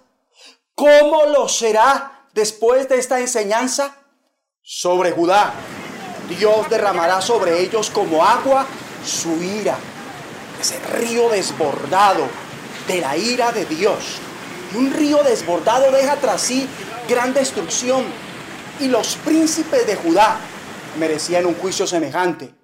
¿Cómo 0.74 1.26
lo 1.26 1.48
será 1.48 2.28
después 2.32 2.88
de 2.88 2.98
esta 2.98 3.20
enseñanza? 3.20 3.96
Sobre 4.62 5.10
Judá, 5.10 5.52
Dios 6.38 6.70
derramará 6.70 7.20
sobre 7.20 7.60
ellos 7.60 7.90
como 7.90 8.24
agua 8.24 8.66
su 9.04 9.42
ira, 9.42 9.76
ese 10.60 10.78
río 10.78 11.28
desbordado 11.28 12.28
de 12.86 13.00
la 13.00 13.16
ira 13.16 13.52
de 13.52 13.64
Dios 13.66 14.20
un 14.74 14.92
río 14.92 15.22
desbordado 15.22 15.90
deja 15.92 16.16
tras 16.16 16.42
sí 16.42 16.68
gran 17.08 17.34
destrucción. 17.34 18.04
Y 18.78 18.88
los 18.88 19.16
príncipes 19.16 19.86
de 19.86 19.96
Judá 19.96 20.40
merecían 20.98 21.46
un 21.46 21.54
juicio 21.54 21.86
semejante, 21.86 22.54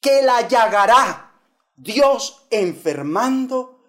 que 0.00 0.22
la 0.22 0.48
llagará 0.48 1.32
Dios 1.76 2.46
enfermando 2.50 3.84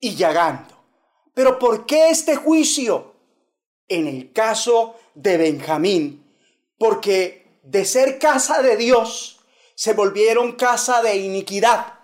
y 0.00 0.16
llagando. 0.16 0.84
Pero 1.34 1.58
¿por 1.58 1.86
qué 1.86 2.10
este 2.10 2.36
juicio? 2.36 3.12
En 3.88 4.06
el 4.06 4.32
caso 4.32 4.96
de 5.14 5.36
Benjamín, 5.36 6.24
porque 6.78 7.58
de 7.62 7.84
ser 7.84 8.18
casa 8.18 8.62
de 8.62 8.76
Dios, 8.76 9.40
se 9.74 9.92
volvieron 9.92 10.52
casa 10.52 11.02
de 11.02 11.16
iniquidad. 11.16 12.00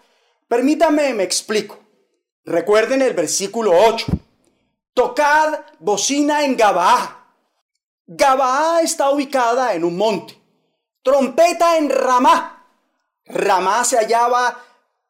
Permítame, 0.49 1.15
me 1.15 1.23
explico. 1.23 1.79
Recuerden 2.45 3.03
el 3.03 3.15
versículo 3.15 3.73
8 3.73 4.07
tocad 4.99 5.61
bocina 5.79 6.45
en 6.45 6.57
Gabá. 6.57 7.25
Gabaa 8.09 8.81
está 8.83 9.11
ubicada 9.11 9.75
en 9.75 9.85
un 9.85 9.97
monte. 9.97 10.37
Trompeta 11.05 11.77
en 11.77 11.89
Ramá. 11.89 12.67
Ramá 13.25 13.85
se 13.85 13.97
hallaba 13.97 14.61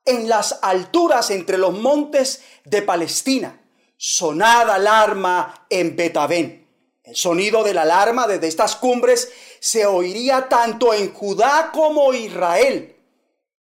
en 0.04 0.28
las 0.28 0.58
alturas 0.60 1.30
entre 1.30 1.56
los 1.56 1.72
montes 1.72 2.42
de 2.66 2.82
Palestina. 2.82 3.62
Sonada 3.96 4.74
alarma 4.74 5.66
en 5.70 5.96
Betabén. 5.96 6.68
El 7.02 7.16
sonido 7.16 7.64
de 7.64 7.72
la 7.72 7.82
alarma 7.82 8.26
desde 8.26 8.48
estas 8.48 8.76
cumbres 8.76 9.32
se 9.58 9.86
oiría 9.86 10.50
tanto 10.50 10.92
en 10.92 11.14
Judá 11.14 11.70
como 11.72 12.12
Israel. 12.12 12.94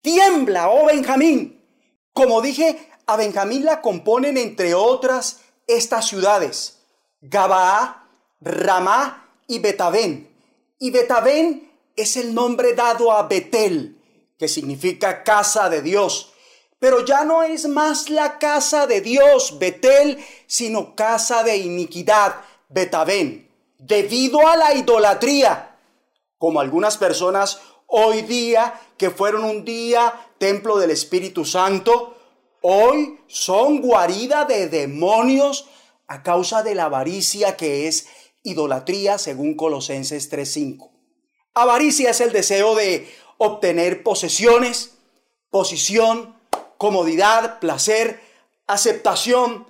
Tiembla, 0.02 0.68
oh 0.68 0.85
Benjamín. 0.85 1.64
Como 2.12 2.42
dije, 2.42 2.90
a 3.06 3.16
Benjamín 3.16 3.64
la 3.64 3.80
componen 3.80 4.37
entre 4.37 4.74
otras 4.74 5.40
estas 5.76 6.09
ciudades. 6.09 6.78
Gabaa, 7.20 8.09
Ramá 8.40 9.28
y 9.46 9.59
Betabén. 9.59 10.30
Y 10.78 10.90
Betabén 10.90 11.70
es 11.96 12.16
el 12.16 12.35
nombre 12.35 12.74
dado 12.74 13.12
a 13.12 13.24
Betel, 13.24 13.98
que 14.38 14.48
significa 14.48 15.22
casa 15.22 15.68
de 15.68 15.83
Dios. 15.83 16.33
Pero 16.78 17.04
ya 17.04 17.24
no 17.24 17.42
es 17.42 17.68
más 17.68 18.09
la 18.09 18.38
casa 18.38 18.87
de 18.87 19.02
Dios, 19.02 19.59
Betel, 19.59 20.24
sino 20.46 20.96
casa 20.96 21.42
de 21.42 21.59
iniquidad, 21.59 22.37
Betabén, 22.70 23.50
debido 23.78 24.46
a 24.48 24.56
la 24.56 24.74
idolatría. 24.74 25.76
Como 26.38 26.61
algunas 26.61 26.96
personas 26.96 27.61
hoy 27.87 28.22
día, 28.22 28.80
que 28.96 29.11
fueron 29.11 29.44
un 29.44 29.64
día 29.64 30.28
templo 30.38 30.78
del 30.78 30.90
Espíritu 30.90 31.44
Santo, 31.44 32.16
hoy 32.62 33.20
son 33.27 33.81
guarida 33.81 34.44
de 34.44 34.68
demonios 34.68 35.68
a 36.07 36.23
causa 36.23 36.62
de 36.62 36.75
la 36.75 36.85
avaricia 36.85 37.57
que 37.57 37.87
es 37.87 38.07
idolatría 38.42 39.18
según 39.18 39.55
Colosenses 39.55 40.31
3:5. 40.31 40.90
Avaricia 41.55 42.11
es 42.11 42.20
el 42.20 42.33
deseo 42.33 42.75
de 42.75 43.09
obtener 43.38 44.03
posesiones, 44.03 44.99
posición, 45.51 46.37
comodidad, 46.79 47.59
placer, 47.59 48.20
aceptación, 48.66 49.66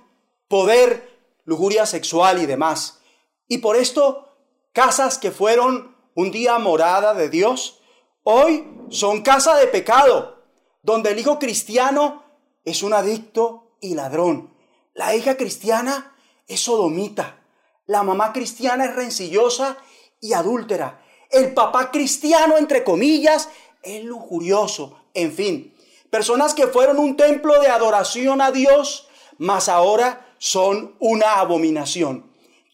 poder, 0.47 1.09
lujuria 1.45 1.85
sexual 1.85 2.41
y 2.41 2.45
demás. 2.45 2.99
Y 3.47 3.59
por 3.59 3.75
esto, 3.75 4.29
casas 4.73 5.17
que 5.17 5.31
fueron 5.31 5.95
un 6.15 6.31
día 6.31 6.57
morada 6.59 7.13
de 7.13 7.29
Dios, 7.29 7.79
hoy 8.23 8.67
son 8.89 9.21
casa 9.21 9.55
de 9.55 9.67
pecado, 9.67 10.43
donde 10.83 11.11
el 11.11 11.19
hijo 11.19 11.39
cristiano 11.39 12.20
es 12.65 12.83
un 12.83 12.93
adicto 12.93 13.75
y 13.79 13.95
ladrón. 13.95 14.53
La 14.93 15.15
hija 15.15 15.37
cristiana 15.37 16.15
es 16.47 16.61
sodomita. 16.61 17.41
La 17.87 18.03
mamá 18.03 18.33
cristiana 18.33 18.85
es 18.85 18.95
rencillosa 18.95 19.77
y 20.19 20.33
adúltera. 20.33 21.03
El 21.29 21.53
papá 21.53 21.91
cristiano, 21.91 22.57
entre 22.57 22.83
comillas, 22.83 23.49
es 23.83 24.03
lujurioso. 24.03 24.97
En 25.13 25.31
fin, 25.31 25.75
personas 26.09 26.53
que 26.53 26.67
fueron 26.67 26.99
un 26.99 27.17
templo 27.17 27.59
de 27.59 27.67
adoración 27.67 28.41
a 28.41 28.51
Dios, 28.51 29.07
mas 29.37 29.69
ahora 29.69 30.35
son 30.37 30.95
una 30.99 31.39
abominación. 31.39 32.31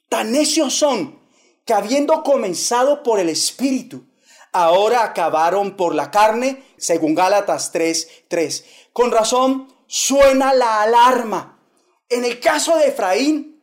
Tan 0.10 0.32
necios 0.32 0.74
son 0.74 1.20
que 1.66 1.74
habiendo 1.74 2.24
comenzado 2.24 3.04
por 3.04 3.20
el 3.20 3.30
Espíritu, 3.30 4.06
ahora 4.54 5.04
acabaron 5.04 5.76
por 5.76 5.94
la 5.94 6.12
carne, 6.12 6.64
según 6.78 7.14
Gálatas 7.14 7.72
3:3. 7.72 8.66
Con 8.94 9.12
razón 9.12 9.68
suena 9.88 10.54
la 10.54 10.84
alarma. 10.84 11.60
En 12.10 12.24
el 12.24 12.40
caso 12.40 12.78
de 12.78 12.88
Efraín, 12.88 13.62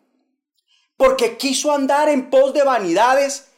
porque 0.96 1.36
quiso 1.36 1.72
andar 1.72 2.08
en 2.08 2.30
pos 2.30 2.52
de 2.52 2.62
vanidades 2.62 3.48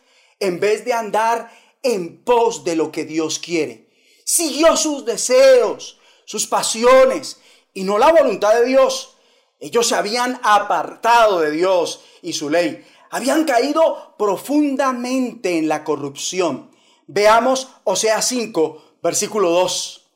en 0.41 0.61
vez 0.61 0.85
de 0.85 0.93
andar 0.93 1.51
en 1.83 2.23
pos 2.23 2.65
de 2.65 2.77
lo 2.77 2.91
que 2.91 3.05
Dios 3.05 3.39
quiere. 3.39 3.89
Siguió 4.25 4.77
sus 4.77 5.05
deseos, 5.05 5.99
sus 6.25 6.47
pasiones 6.47 7.39
y 7.73 7.85
no 7.85 7.99
la 7.99 8.13
voluntad 8.13 8.55
de 8.55 8.65
Dios. 8.65 9.17
Ellos 9.61 9.89
se 9.89 9.95
habían 9.95 10.41
apartado 10.43 11.41
de 11.41 11.51
Dios 11.51 12.01
y 12.23 12.33
su 12.33 12.51
ley. 12.51 12.85
Habían 13.11 13.45
caído 13.45 14.15
profundamente 14.19 15.59
en 15.59 15.69
la 15.69 15.85
corrupción. 15.85 16.71
Veamos 17.07 17.69
Osea 17.85 18.21
5, 18.21 18.99
versículo 19.03 19.51
2. 19.51 20.11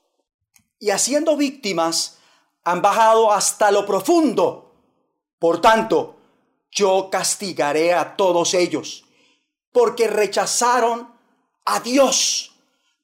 Y 0.80 0.90
haciendo 0.90 1.36
víctimas, 1.36 2.18
han 2.64 2.82
bajado 2.82 3.32
hasta 3.32 3.70
lo 3.70 3.86
profundo. 3.86 4.72
Por 5.38 5.60
tanto, 5.60 6.16
yo 6.70 7.08
castigaré 7.10 7.94
a 7.94 8.16
todos 8.16 8.54
ellos, 8.54 9.04
porque 9.72 10.06
rechazaron 10.06 11.08
a 11.64 11.80
Dios. 11.80 12.52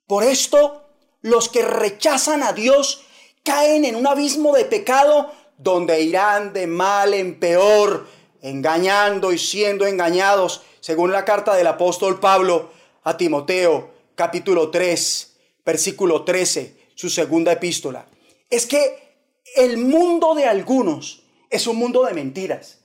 Por 0.06 0.22
esto, 0.22 0.82
los 1.22 1.48
que 1.48 1.62
rechazan 1.62 2.42
a 2.42 2.52
Dios 2.52 3.02
caen 3.42 3.84
en 3.84 3.96
un 3.96 4.06
abismo 4.06 4.54
de 4.54 4.64
pecado 4.64 5.32
donde 5.58 6.00
irán 6.00 6.52
de 6.52 6.66
mal 6.66 7.14
en 7.14 7.38
peor, 7.38 8.06
engañando 8.42 9.32
y 9.32 9.38
siendo 9.38 9.86
engañados, 9.86 10.62
según 10.80 11.12
la 11.12 11.24
carta 11.24 11.54
del 11.54 11.66
apóstol 11.66 12.20
Pablo 12.20 12.70
a 13.02 13.16
Timoteo, 13.16 13.90
capítulo 14.14 14.70
3, 14.70 15.36
versículo 15.64 16.22
13, 16.22 16.76
su 16.94 17.08
segunda 17.10 17.52
epístola. 17.52 18.06
Es 18.50 18.66
que 18.66 19.05
el 19.54 19.78
mundo 19.78 20.34
de 20.34 20.46
algunos 20.46 21.22
es 21.50 21.66
un 21.66 21.76
mundo 21.76 22.04
de 22.04 22.14
mentiras 22.14 22.80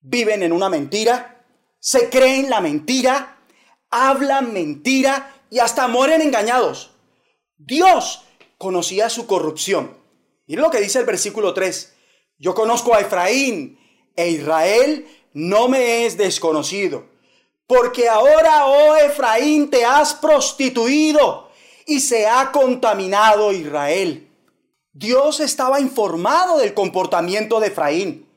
viven 0.00 0.42
en 0.42 0.52
una 0.52 0.68
mentira, 0.68 1.44
se 1.78 2.08
creen 2.08 2.50
la 2.50 2.60
mentira, 2.60 3.38
hablan 3.90 4.52
mentira 4.52 5.42
y 5.50 5.58
hasta 5.58 5.88
mueren 5.88 6.22
engañados. 6.22 6.92
Dios 7.56 8.24
conocía 8.58 9.10
su 9.10 9.26
corrupción. 9.26 9.98
Mira 10.46 10.62
lo 10.62 10.70
que 10.70 10.80
dice 10.80 10.98
el 10.98 11.06
versículo 11.06 11.54
3. 11.54 11.94
Yo 12.38 12.54
conozco 12.54 12.94
a 12.94 13.00
Efraín 13.00 13.78
e 14.16 14.30
Israel 14.30 15.06
no 15.32 15.68
me 15.68 16.06
es 16.06 16.16
desconocido. 16.16 17.08
Porque 17.66 18.08
ahora, 18.08 18.66
oh 18.66 18.96
Efraín, 18.96 19.70
te 19.70 19.84
has 19.84 20.14
prostituido 20.14 21.50
y 21.86 22.00
se 22.00 22.26
ha 22.26 22.50
contaminado 22.50 23.52
Israel. 23.52 24.28
Dios 24.92 25.40
estaba 25.40 25.80
informado 25.80 26.58
del 26.58 26.74
comportamiento 26.74 27.60
de 27.60 27.68
Efraín 27.68 28.30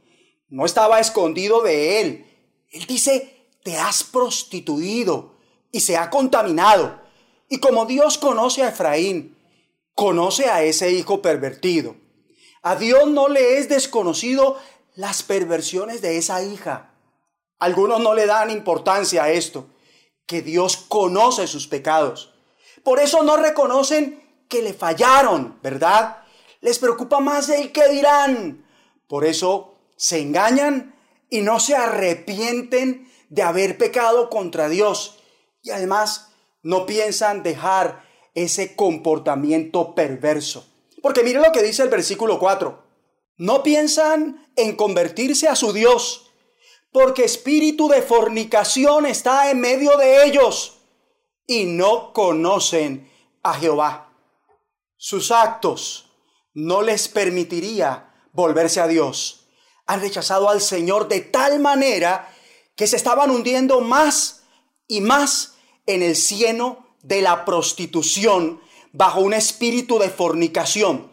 no 0.53 0.67
estaba 0.67 0.99
escondido 0.99 1.63
de 1.63 1.99
él. 1.99 2.27
Él 2.69 2.85
dice, 2.85 3.47
te 3.63 3.79
has 3.79 4.03
prostituido 4.03 5.33
y 5.71 5.79
se 5.79 5.97
ha 5.97 6.11
contaminado. 6.11 7.01
Y 7.49 7.57
como 7.57 7.87
Dios 7.87 8.19
conoce 8.19 8.61
a 8.61 8.69
Efraín, 8.69 9.35
conoce 9.95 10.51
a 10.51 10.61
ese 10.61 10.91
hijo 10.91 11.23
pervertido. 11.23 11.95
A 12.61 12.75
Dios 12.75 13.07
no 13.07 13.29
le 13.29 13.57
es 13.57 13.67
desconocido 13.67 14.59
las 14.93 15.23
perversiones 15.23 16.03
de 16.03 16.17
esa 16.17 16.43
hija. 16.43 16.93
Algunos 17.57 17.99
no 17.99 18.13
le 18.13 18.27
dan 18.27 18.51
importancia 18.51 19.23
a 19.23 19.31
esto, 19.31 19.65
que 20.27 20.43
Dios 20.43 20.77
conoce 20.77 21.47
sus 21.47 21.65
pecados. 21.65 22.35
Por 22.83 22.99
eso 22.99 23.23
no 23.23 23.37
reconocen 23.37 24.23
que 24.47 24.61
le 24.61 24.73
fallaron, 24.73 25.57
¿verdad? 25.63 26.22
Les 26.63 26.79
preocupa 26.79 27.19
más 27.19 27.49
el 27.49 27.73
que 27.73 27.89
dirán. 27.89 28.65
Por 29.09 29.25
eso 29.25 29.75
se 29.97 30.21
engañan 30.21 30.95
y 31.29 31.41
no 31.41 31.59
se 31.59 31.75
arrepienten 31.75 33.11
de 33.27 33.41
haber 33.41 33.77
pecado 33.77 34.29
contra 34.29 34.69
Dios. 34.69 35.19
Y 35.61 35.71
además 35.71 36.31
no 36.61 36.85
piensan 36.85 37.43
dejar 37.43 38.05
ese 38.33 38.77
comportamiento 38.77 39.93
perverso. 39.93 40.65
Porque 41.01 41.21
mire 41.23 41.41
lo 41.41 41.51
que 41.51 41.61
dice 41.61 41.83
el 41.83 41.89
versículo 41.89 42.39
4. 42.39 42.81
No 43.35 43.61
piensan 43.61 44.47
en 44.55 44.77
convertirse 44.77 45.49
a 45.49 45.57
su 45.57 45.73
Dios, 45.73 46.31
porque 46.93 47.25
espíritu 47.25 47.89
de 47.89 48.01
fornicación 48.01 49.05
está 49.05 49.51
en 49.51 49.59
medio 49.59 49.97
de 49.97 50.23
ellos 50.23 50.79
y 51.45 51.65
no 51.65 52.13
conocen 52.13 53.11
a 53.41 53.53
Jehová. 53.55 54.13
Sus 54.95 55.29
actos 55.29 56.12
no 56.53 56.81
les 56.81 57.07
permitiría 57.07 58.13
volverse 58.31 58.79
a 58.79 58.87
Dios 58.87 59.43
han 59.85 60.01
rechazado 60.01 60.49
al 60.49 60.61
Señor 60.61 61.07
de 61.07 61.21
tal 61.21 61.59
manera 61.59 62.29
que 62.75 62.87
se 62.87 62.95
estaban 62.95 63.29
hundiendo 63.29 63.81
más 63.81 64.43
y 64.87 65.01
más 65.01 65.55
en 65.85 66.01
el 66.01 66.15
cieno 66.15 66.87
de 67.01 67.21
la 67.21 67.45
prostitución 67.45 68.61
bajo 68.91 69.21
un 69.21 69.33
espíritu 69.33 69.99
de 69.99 70.09
fornicación. 70.09 71.11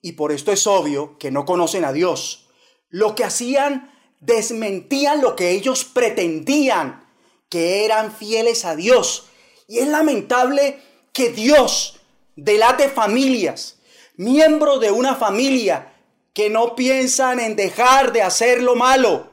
Y 0.00 0.12
por 0.12 0.32
esto 0.32 0.52
es 0.52 0.66
obvio 0.66 1.18
que 1.18 1.30
no 1.30 1.44
conocen 1.44 1.84
a 1.84 1.92
Dios. 1.92 2.48
Lo 2.88 3.14
que 3.14 3.24
hacían 3.24 3.92
desmentían 4.20 5.20
lo 5.20 5.34
que 5.34 5.50
ellos 5.50 5.84
pretendían, 5.84 7.08
que 7.48 7.84
eran 7.84 8.12
fieles 8.14 8.64
a 8.64 8.76
Dios. 8.76 9.26
Y 9.66 9.78
es 9.78 9.88
lamentable 9.88 10.80
que 11.12 11.30
Dios 11.30 12.00
delate 12.36 12.88
familias, 12.88 13.78
miembros 14.16 14.80
de 14.80 14.90
una 14.90 15.14
familia, 15.14 15.94
que 16.32 16.48
no 16.48 16.74
piensan 16.74 17.40
en 17.40 17.56
dejar 17.56 18.12
de 18.12 18.22
hacer 18.22 18.62
lo 18.62 18.74
malo 18.74 19.32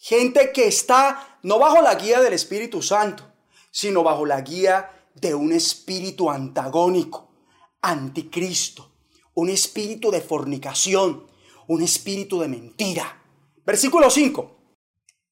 Gente 0.00 0.50
que 0.50 0.66
está 0.66 1.38
no 1.42 1.58
bajo 1.58 1.82
la 1.82 1.94
guía 1.94 2.20
del 2.20 2.32
Espíritu 2.32 2.80
Santo, 2.80 3.22
sino 3.70 4.02
bajo 4.02 4.24
la 4.24 4.40
guía 4.40 4.90
de 5.14 5.34
un 5.34 5.52
espíritu 5.52 6.30
antagónico, 6.30 7.28
anticristo, 7.82 8.90
un 9.34 9.50
espíritu 9.50 10.10
de 10.10 10.22
fornicación, 10.22 11.26
un 11.66 11.82
espíritu 11.82 12.40
de 12.40 12.48
mentira. 12.48 13.22
Versículo 13.66 14.08
5. 14.08 14.56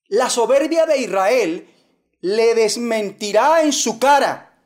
La 0.09 0.29
soberbia 0.29 0.85
de 0.85 0.99
Israel 0.99 1.75
le 2.21 2.55
desmentirá 2.55 3.63
en 3.63 3.73
su 3.73 3.99
cara. 3.99 4.63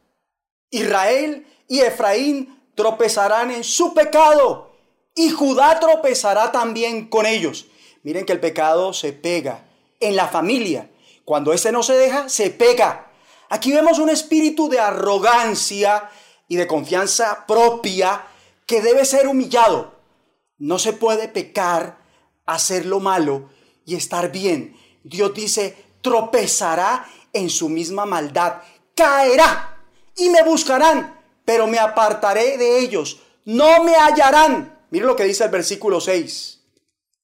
Israel 0.68 1.46
y 1.68 1.78
Efraín 1.78 2.60
tropezarán 2.74 3.50
en 3.50 3.64
su 3.64 3.94
pecado 3.94 4.72
y 5.14 5.30
Judá 5.30 5.78
tropezará 5.80 6.52
también 6.52 7.08
con 7.08 7.26
ellos. 7.26 7.66
Miren 8.02 8.26
que 8.26 8.32
el 8.32 8.40
pecado 8.40 8.92
se 8.92 9.12
pega 9.12 9.64
en 10.00 10.16
la 10.16 10.28
familia. 10.28 10.90
Cuando 11.24 11.52
ese 11.52 11.70
no 11.70 11.82
se 11.82 11.94
deja, 11.94 12.28
se 12.28 12.50
pega. 12.50 13.10
Aquí 13.48 13.72
vemos 13.72 13.98
un 13.98 14.10
espíritu 14.10 14.68
de 14.68 14.80
arrogancia 14.80 16.10
y 16.48 16.56
de 16.56 16.66
confianza 16.66 17.44
propia 17.46 18.26
que 18.66 18.80
debe 18.80 19.04
ser 19.04 19.28
humillado. 19.28 19.94
No 20.58 20.78
se 20.78 20.92
puede 20.92 21.28
pecar, 21.28 21.98
hacer 22.46 22.86
lo 22.86 23.00
malo 23.00 23.50
y 23.84 23.94
estar 23.94 24.32
bien. 24.32 24.76
Dios 25.04 25.34
dice, 25.34 25.76
tropezará 26.00 27.06
en 27.32 27.50
su 27.50 27.68
misma 27.68 28.04
maldad, 28.06 28.54
caerá 28.94 29.78
y 30.16 30.28
me 30.28 30.42
buscarán, 30.42 31.21
pero 31.44 31.66
me 31.66 31.78
apartaré 31.78 32.56
de 32.56 32.80
ellos, 32.80 33.20
no 33.44 33.84
me 33.84 33.94
hallarán. 33.94 34.86
Mire 34.90 35.06
lo 35.06 35.16
que 35.16 35.24
dice 35.24 35.44
el 35.44 35.50
versículo 35.50 36.00
6. 36.00 36.60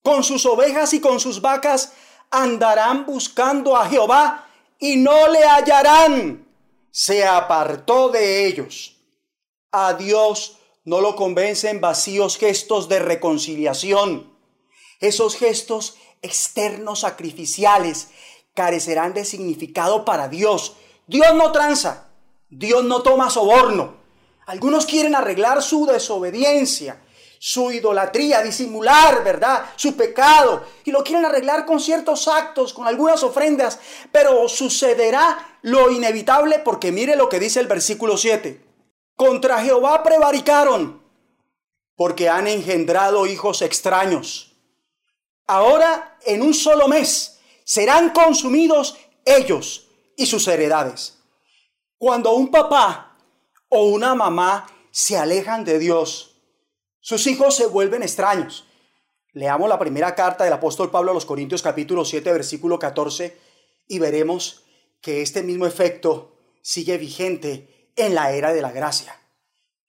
Con 0.02 0.24
sus 0.24 0.46
ovejas 0.46 0.92
y 0.94 1.00
con 1.00 1.20
sus 1.20 1.40
vacas 1.40 1.92
andarán 2.31 3.07
buscando 3.07 3.76
a 3.76 3.88
Jehová 3.88 4.48
y 4.78 4.96
no 4.96 5.28
le 5.28 5.44
hallarán. 5.44 6.46
Se 6.90 7.26
apartó 7.26 8.09
de 8.09 8.46
ellos. 8.46 8.96
A 9.70 9.92
Dios 9.94 10.59
no 10.85 11.00
lo 11.00 11.14
convencen 11.14 11.81
vacíos 11.81 12.38
gestos 12.38 12.88
de 12.88 12.98
reconciliación. 12.98 14.33
Esos 15.00 15.37
gestos 15.37 15.96
externos 16.22 17.00
sacrificiales 17.00 18.09
carecerán 18.54 19.12
de 19.12 19.24
significado 19.24 20.04
para 20.04 20.28
Dios. 20.28 20.76
Dios 21.07 21.35
no 21.35 21.52
tranza, 21.52 22.09
Dios 22.48 22.85
no 22.85 23.02
toma 23.02 23.31
soborno. 23.31 23.97
Algunos 24.48 24.87
quieren 24.87 25.14
arreglar 25.14 25.62
su 25.62 25.84
desobediencia, 25.84 27.02
su 27.38 27.70
idolatría, 27.70 28.40
disimular, 28.40 29.22
¿verdad? 29.22 29.66
Su 29.76 29.94
pecado. 29.94 30.64
Y 30.87 30.90
lo 30.90 31.04
quieren 31.04 31.26
arreglar 31.26 31.66
con 31.66 31.78
ciertos 31.78 32.26
actos, 32.28 32.72
con 32.72 32.87
algunas 32.87 33.22
ofrendas. 33.22 33.78
Pero 34.11 34.48
sucederá 34.48 35.58
lo 35.61 35.90
inevitable 35.90 36.61
porque 36.61 36.90
mire 36.90 37.14
lo 37.14 37.28
que 37.28 37.38
dice 37.38 37.61
el 37.61 37.66
versículo 37.66 38.16
7. 38.16 38.64
Contra 39.16 39.61
Jehová 39.62 40.02
prevaricaron 40.02 41.02
porque 41.94 42.30
han 42.30 42.46
engendrado 42.46 43.26
hijos 43.26 43.61
extraños. 43.61 44.56
Ahora, 45.46 46.16
en 46.24 46.40
un 46.40 46.54
solo 46.54 46.88
mes, 46.88 47.38
serán 47.64 48.14
consumidos 48.14 48.96
ellos 49.26 49.88
y 50.16 50.24
sus 50.24 50.48
heredades. 50.48 51.18
Cuando 51.98 52.32
un 52.32 52.50
papá 52.50 53.08
o 53.68 53.85
una 53.85 54.14
mamá 54.14 54.66
se 54.90 55.16
alejan 55.16 55.64
de 55.64 55.78
Dios, 55.78 56.37
sus 57.00 57.26
hijos 57.26 57.57
se 57.57 57.66
vuelven 57.66 58.02
extraños. 58.02 58.66
Leamos 59.33 59.68
la 59.68 59.78
primera 59.78 60.14
carta 60.14 60.44
del 60.44 60.52
apóstol 60.52 60.90
Pablo 60.90 61.11
a 61.11 61.14
los 61.14 61.26
Corintios 61.26 61.62
capítulo 61.62 62.04
7 62.04 62.33
versículo 62.33 62.78
14 62.78 63.38
y 63.87 63.98
veremos 63.98 64.64
que 65.00 65.22
este 65.22 65.42
mismo 65.42 65.66
efecto 65.66 66.37
sigue 66.61 66.98
vigente 66.98 67.92
en 67.96 68.14
la 68.14 68.33
era 68.33 68.52
de 68.52 68.62
la 68.62 68.72
gracia. 68.72 69.18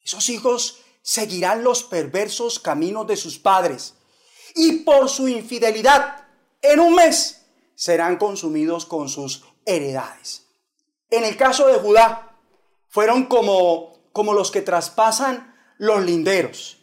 Esos 0.04 0.30
hijos 0.30 0.82
seguirán 1.02 1.64
los 1.64 1.84
perversos 1.84 2.60
caminos 2.60 3.08
de 3.08 3.18
sus 3.18 3.40
padres 3.40 3.96
y 4.56 4.84
por 4.84 5.10
su 5.10 5.28
infidelidad 5.28 6.28
en 6.62 6.80
un 6.80 6.96
mes 6.96 7.42
serán 7.76 8.18
consumidos 8.18 8.86
con 8.86 9.10
sus 9.10 9.44
heredades. 9.66 10.46
En 11.10 11.24
el 11.24 11.38
caso 11.38 11.68
de 11.68 11.80
Judá, 11.80 12.29
fueron 12.90 13.26
como, 13.26 13.94
como 14.12 14.34
los 14.34 14.52
que 14.52 14.62
traspasan 14.62 15.56
los 15.78 16.04
linderos. 16.04 16.78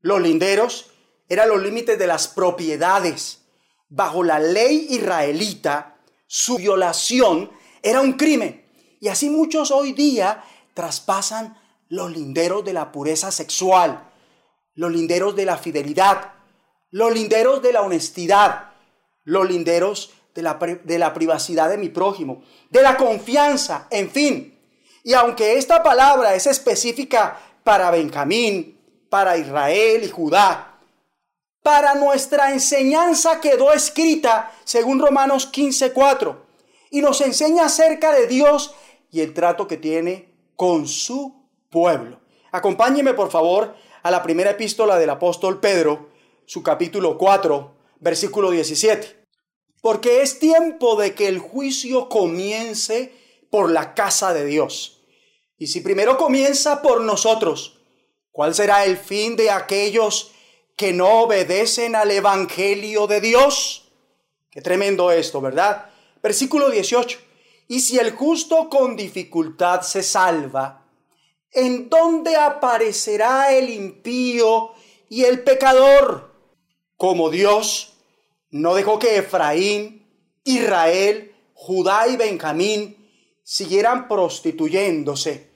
Los 0.00 0.20
linderos 0.20 0.90
eran 1.28 1.48
los 1.48 1.62
límites 1.62 1.98
de 1.98 2.06
las 2.06 2.28
propiedades. 2.28 3.42
Bajo 3.88 4.24
la 4.24 4.38
ley 4.38 4.88
israelita, 4.90 5.96
su 6.26 6.56
violación 6.56 7.50
era 7.82 8.00
un 8.00 8.14
crimen. 8.14 8.66
Y 9.00 9.08
así 9.08 9.28
muchos 9.30 9.70
hoy 9.70 9.92
día 9.92 10.42
traspasan 10.74 11.58
los 11.88 12.10
linderos 12.10 12.64
de 12.64 12.72
la 12.72 12.90
pureza 12.90 13.30
sexual, 13.30 14.10
los 14.74 14.90
linderos 14.90 15.36
de 15.36 15.44
la 15.44 15.58
fidelidad, 15.58 16.32
los 16.90 17.12
linderos 17.12 17.60
de 17.62 17.72
la 17.72 17.82
honestidad, 17.82 18.70
los 19.24 19.46
linderos 19.46 20.12
de 20.34 20.42
la, 20.42 20.54
de 20.54 20.98
la 20.98 21.12
privacidad 21.12 21.68
de 21.68 21.76
mi 21.76 21.90
prójimo, 21.90 22.42
de 22.70 22.82
la 22.82 22.96
confianza, 22.96 23.86
en 23.90 24.10
fin. 24.10 24.51
Y 25.04 25.14
aunque 25.14 25.58
esta 25.58 25.82
palabra 25.82 26.34
es 26.34 26.46
específica 26.46 27.38
para 27.64 27.90
Benjamín, 27.90 28.78
para 29.08 29.36
Israel 29.36 30.04
y 30.04 30.08
Judá, 30.08 30.78
para 31.62 31.94
nuestra 31.94 32.52
enseñanza 32.52 33.40
quedó 33.40 33.72
escrita 33.72 34.52
según 34.64 35.00
Romanos 35.00 35.50
15:4 35.52 36.36
y 36.90 37.00
nos 37.00 37.20
enseña 37.20 37.66
acerca 37.66 38.12
de 38.12 38.26
Dios 38.26 38.74
y 39.10 39.20
el 39.20 39.32
trato 39.34 39.66
que 39.66 39.76
tiene 39.76 40.28
con 40.56 40.86
su 40.88 41.46
pueblo. 41.70 42.20
Acompáñeme 42.50 43.14
por 43.14 43.30
favor 43.30 43.74
a 44.02 44.10
la 44.10 44.22
primera 44.22 44.50
epístola 44.50 44.98
del 44.98 45.10
apóstol 45.10 45.60
Pedro, 45.60 46.10
su 46.46 46.62
capítulo 46.62 47.16
4, 47.16 47.74
versículo 48.00 48.50
17. 48.50 49.24
Porque 49.80 50.22
es 50.22 50.38
tiempo 50.38 50.96
de 50.96 51.14
que 51.14 51.28
el 51.28 51.38
juicio 51.38 52.08
comience 52.08 53.12
por 53.50 53.70
la 53.70 53.94
casa 53.94 54.32
de 54.34 54.44
Dios. 54.44 54.91
Y 55.62 55.68
si 55.68 55.78
primero 55.78 56.18
comienza 56.18 56.82
por 56.82 57.02
nosotros, 57.02 57.78
¿cuál 58.32 58.52
será 58.52 58.84
el 58.84 58.96
fin 58.96 59.36
de 59.36 59.48
aquellos 59.52 60.32
que 60.74 60.92
no 60.92 61.20
obedecen 61.20 61.94
al 61.94 62.10
Evangelio 62.10 63.06
de 63.06 63.20
Dios? 63.20 63.88
Qué 64.50 64.60
tremendo 64.60 65.12
esto, 65.12 65.40
¿verdad? 65.40 65.88
Versículo 66.20 66.68
18. 66.68 67.16
Y 67.68 67.78
si 67.78 67.96
el 67.96 68.10
justo 68.10 68.68
con 68.68 68.96
dificultad 68.96 69.82
se 69.82 70.02
salva, 70.02 70.84
¿En 71.52 71.88
dónde 71.88 72.34
aparecerá 72.34 73.54
el 73.56 73.70
impío 73.70 74.72
y 75.08 75.22
el 75.22 75.44
pecador? 75.44 76.34
Como 76.96 77.30
Dios 77.30 77.92
no 78.50 78.74
dejó 78.74 78.98
que 78.98 79.18
Efraín, 79.18 80.10
Israel, 80.42 81.32
Judá 81.54 82.08
y 82.08 82.16
Benjamín 82.16 82.96
siguieran 83.44 84.08
prostituyéndose 84.08 85.51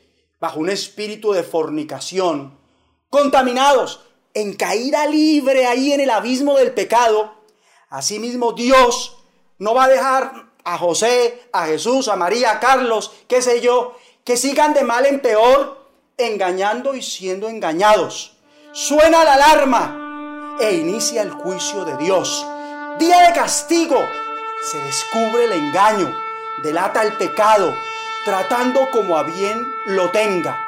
bajo 0.46 0.60
un 0.60 0.70
espíritu 0.70 1.32
de 1.32 1.42
fornicación, 1.42 2.56
contaminados 3.10 4.02
en 4.32 4.54
caída 4.54 5.04
libre 5.08 5.66
ahí 5.66 5.92
en 5.92 5.98
el 5.98 6.08
abismo 6.08 6.54
del 6.54 6.70
pecado, 6.70 7.34
asimismo 7.88 8.52
Dios 8.52 9.16
no 9.58 9.74
va 9.74 9.86
a 9.86 9.88
dejar 9.88 10.52
a 10.62 10.78
José, 10.78 11.48
a 11.52 11.66
Jesús, 11.66 12.06
a 12.06 12.14
María, 12.14 12.52
a 12.52 12.60
Carlos, 12.60 13.10
qué 13.26 13.42
sé 13.42 13.60
yo, 13.60 13.96
que 14.22 14.36
sigan 14.36 14.72
de 14.72 14.84
mal 14.84 15.04
en 15.06 15.18
peor 15.18 15.84
engañando 16.16 16.94
y 16.94 17.02
siendo 17.02 17.48
engañados. 17.48 18.36
Suena 18.70 19.24
la 19.24 19.34
alarma 19.34 20.58
e 20.60 20.76
inicia 20.76 21.22
el 21.22 21.32
juicio 21.32 21.84
de 21.84 21.96
Dios. 21.96 22.46
Día 23.00 23.18
de 23.22 23.32
castigo. 23.32 23.98
Se 24.62 24.78
descubre 24.78 25.46
el 25.46 25.52
engaño, 25.52 26.16
delata 26.62 27.02
el 27.02 27.14
pecado, 27.14 27.74
tratando 28.26 28.90
como 28.90 29.16
a 29.16 29.22
bien 29.22 29.72
lo 29.86 30.10
tenga, 30.10 30.58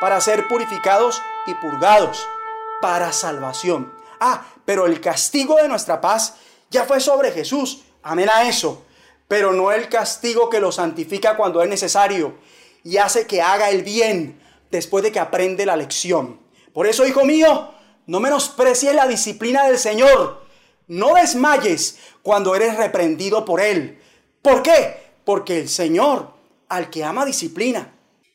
para 0.00 0.20
ser 0.20 0.46
purificados 0.46 1.20
y 1.48 1.54
purgados, 1.54 2.28
para 2.80 3.12
salvación. 3.12 3.92
Ah, 4.20 4.46
pero 4.64 4.86
el 4.86 5.00
castigo 5.00 5.56
de 5.56 5.66
nuestra 5.66 6.00
paz 6.00 6.34
ya 6.70 6.84
fue 6.84 7.00
sobre 7.00 7.32
Jesús. 7.32 7.82
Amén 8.04 8.30
a 8.32 8.48
eso. 8.48 8.84
Pero 9.26 9.52
no 9.52 9.72
el 9.72 9.88
castigo 9.88 10.48
que 10.48 10.60
lo 10.60 10.70
santifica 10.70 11.36
cuando 11.36 11.60
es 11.60 11.68
necesario 11.68 12.36
y 12.84 12.98
hace 12.98 13.26
que 13.26 13.42
haga 13.42 13.70
el 13.70 13.82
bien 13.82 14.40
después 14.70 15.02
de 15.02 15.10
que 15.10 15.18
aprende 15.18 15.66
la 15.66 15.74
lección. 15.74 16.38
Por 16.72 16.86
eso, 16.86 17.04
hijo 17.04 17.24
mío, 17.24 17.72
no 18.06 18.20
menosprecies 18.20 18.94
la 18.94 19.08
disciplina 19.08 19.66
del 19.66 19.78
Señor. 19.78 20.46
No 20.86 21.14
desmayes 21.14 21.98
cuando 22.22 22.54
eres 22.54 22.76
reprendido 22.76 23.44
por 23.44 23.60
Él. 23.60 24.00
¿Por 24.40 24.62
qué? 24.62 25.14
Porque 25.24 25.58
el 25.58 25.68
Señor, 25.68 26.37
al 26.68 26.90
que 26.90 27.04
ama, 27.04 27.24
disciplina 27.24 27.94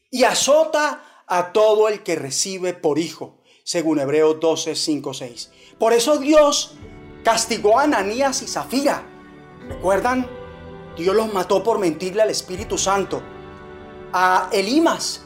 y 0.10 0.24
azota 0.24 1.24
a 1.28 1.52
todo 1.52 1.88
el 1.88 2.04
que 2.04 2.16
recibe 2.16 2.74
por 2.74 3.00
hijo, 3.00 3.40
según 3.64 4.00
Hebreos 4.00 4.40
12, 4.40 4.76
5, 4.76 5.14
6. 5.14 5.52
Por 5.80 5.94
eso 5.94 6.18
Dios 6.18 6.76
castigó 7.24 7.80
a 7.80 7.84
Ananías 7.84 8.42
y 8.42 8.48
Zafira. 8.48 9.04
¿Recuerdan? 9.68 10.30
Dios 10.98 11.16
los 11.16 11.34
mató 11.34 11.64
por 11.64 11.80
mentirle 11.80 12.22
al 12.22 12.30
Espíritu 12.30 12.78
Santo. 12.78 13.24
A 14.12 14.50
Elimas, 14.52 15.22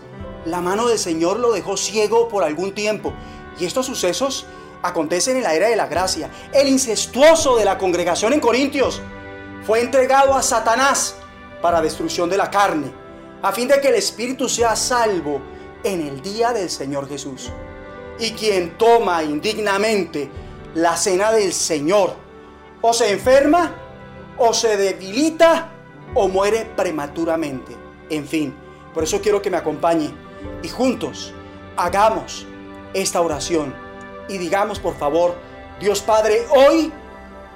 la 0.46 0.62
mano 0.62 0.88
del 0.88 1.00
Señor 1.00 1.40
lo 1.40 1.52
dejó 1.52 1.76
ciego 1.76 2.30
por 2.30 2.44
algún 2.44 2.74
tiempo. 2.74 3.14
Y 3.60 3.66
estos 3.66 3.86
sucesos 3.88 4.46
acontecen 4.82 5.36
en 5.36 5.44
la 5.44 5.56
era 5.56 5.68
de 5.68 5.76
la 5.76 5.88
gracia. 5.88 6.32
El 6.54 6.70
incestuoso 6.70 7.58
de 7.58 7.66
la 7.66 7.78
congregación 7.78 8.32
en 8.32 8.40
Corintios 8.40 9.02
fue 9.66 9.82
entregado 9.82 10.34
a 10.34 10.42
Satanás 10.42 11.16
para 11.62 11.82
destrucción 11.82 12.30
de 12.30 12.38
la 12.38 12.50
carne, 12.50 12.92
a 13.42 13.52
fin 13.52 13.68
de 13.68 13.80
que 13.80 13.90
el 13.90 13.96
Espíritu 13.96 14.50
sea 14.50 14.76
salvo 14.76 15.42
en 15.84 16.02
el 16.02 16.22
día 16.22 16.54
del 16.54 16.70
Señor 16.70 17.08
Jesús. 17.08 17.52
Y 18.20 18.32
quien 18.32 18.78
toma 18.78 19.24
indignamente 19.24 20.30
la 20.74 20.96
cena 20.98 21.32
del 21.32 21.54
Señor, 21.54 22.16
o 22.82 22.94
se 22.94 23.12
enferma, 23.12 23.76
o 24.38 24.54
se 24.54 24.78
debilita, 24.78 25.72
o 26.14 26.28
muere 26.28 26.66
prematuramente. 26.76 27.76
En 28.10 28.28
fin, 28.28 28.56
por 28.94 29.04
eso 29.04 29.22
quiero 29.22 29.42
que 29.42 29.52
me 29.52 29.58
acompañe 29.58 30.12
y 30.64 30.70
juntos 30.70 31.34
hagamos 31.76 32.46
esta 32.94 33.22
oración 33.22 33.74
y 34.28 34.38
digamos 34.38 34.80
por 34.80 34.96
favor, 34.96 35.36
Dios 35.80 36.02
Padre, 36.02 36.46
hoy 36.50 36.92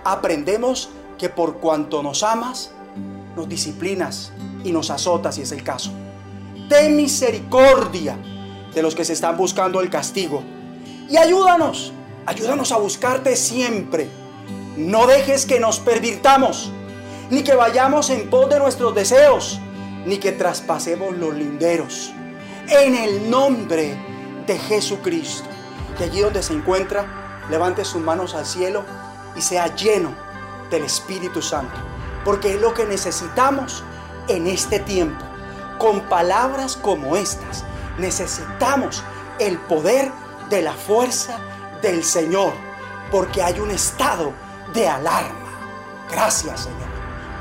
aprendemos 0.03 0.89
que 1.17 1.29
por 1.29 1.57
cuanto 1.57 2.03
nos 2.03 2.23
amas, 2.23 2.73
nos 3.35 3.47
disciplinas 3.47 4.31
y 4.63 4.71
nos 4.71 4.89
azotas 4.89 5.35
si 5.35 5.41
es 5.41 5.51
el 5.51 5.63
caso. 5.63 5.91
Ten 6.69 6.95
misericordia 6.95 8.17
de 8.73 8.81
los 8.81 8.95
que 8.95 9.05
se 9.05 9.13
están 9.13 9.37
buscando 9.37 9.81
el 9.81 9.89
castigo 9.89 10.43
y 11.09 11.17
ayúdanos, 11.17 11.91
ayúdanos 12.25 12.71
a 12.71 12.77
buscarte 12.77 13.35
siempre. 13.35 14.07
No 14.77 15.07
dejes 15.07 15.45
que 15.45 15.59
nos 15.59 15.81
pervirtamos, 15.81 16.71
ni 17.29 17.43
que 17.43 17.53
vayamos 17.53 18.09
en 18.09 18.29
pos 18.29 18.49
de 18.49 18.59
nuestros 18.59 18.95
deseos, 18.95 19.59
ni 20.05 20.17
que 20.17 20.31
traspasemos 20.31 21.17
los 21.17 21.33
linderos. 21.33 22.13
En 22.69 22.95
el 22.95 23.29
nombre 23.29 23.97
de 24.47 24.57
Jesucristo. 24.57 25.49
Que 25.97 26.05
allí 26.05 26.21
donde 26.21 26.41
se 26.41 26.53
encuentra, 26.53 27.43
levante 27.49 27.83
sus 27.83 28.01
manos 28.01 28.33
al 28.33 28.45
cielo 28.45 28.85
y 29.35 29.41
sea 29.41 29.75
lleno 29.75 30.15
del 30.69 30.85
Espíritu 30.85 31.41
Santo. 31.41 31.90
Porque 32.23 32.55
es 32.55 32.61
lo 32.61 32.73
que 32.73 32.85
necesitamos 32.85 33.83
en 34.27 34.47
este 34.47 34.79
tiempo. 34.79 35.25
Con 35.77 36.01
palabras 36.01 36.77
como 36.77 37.15
estas, 37.15 37.63
necesitamos 37.97 39.03
el 39.39 39.57
poder 39.59 40.11
de 40.49 40.61
la 40.61 40.73
fuerza 40.73 41.39
del 41.81 42.03
Señor. 42.03 42.53
Porque 43.11 43.41
hay 43.41 43.59
un 43.59 43.71
estado 43.71 44.33
de 44.73 44.87
alarma. 44.87 45.39
Gracias, 46.11 46.61
Señor, 46.61 46.89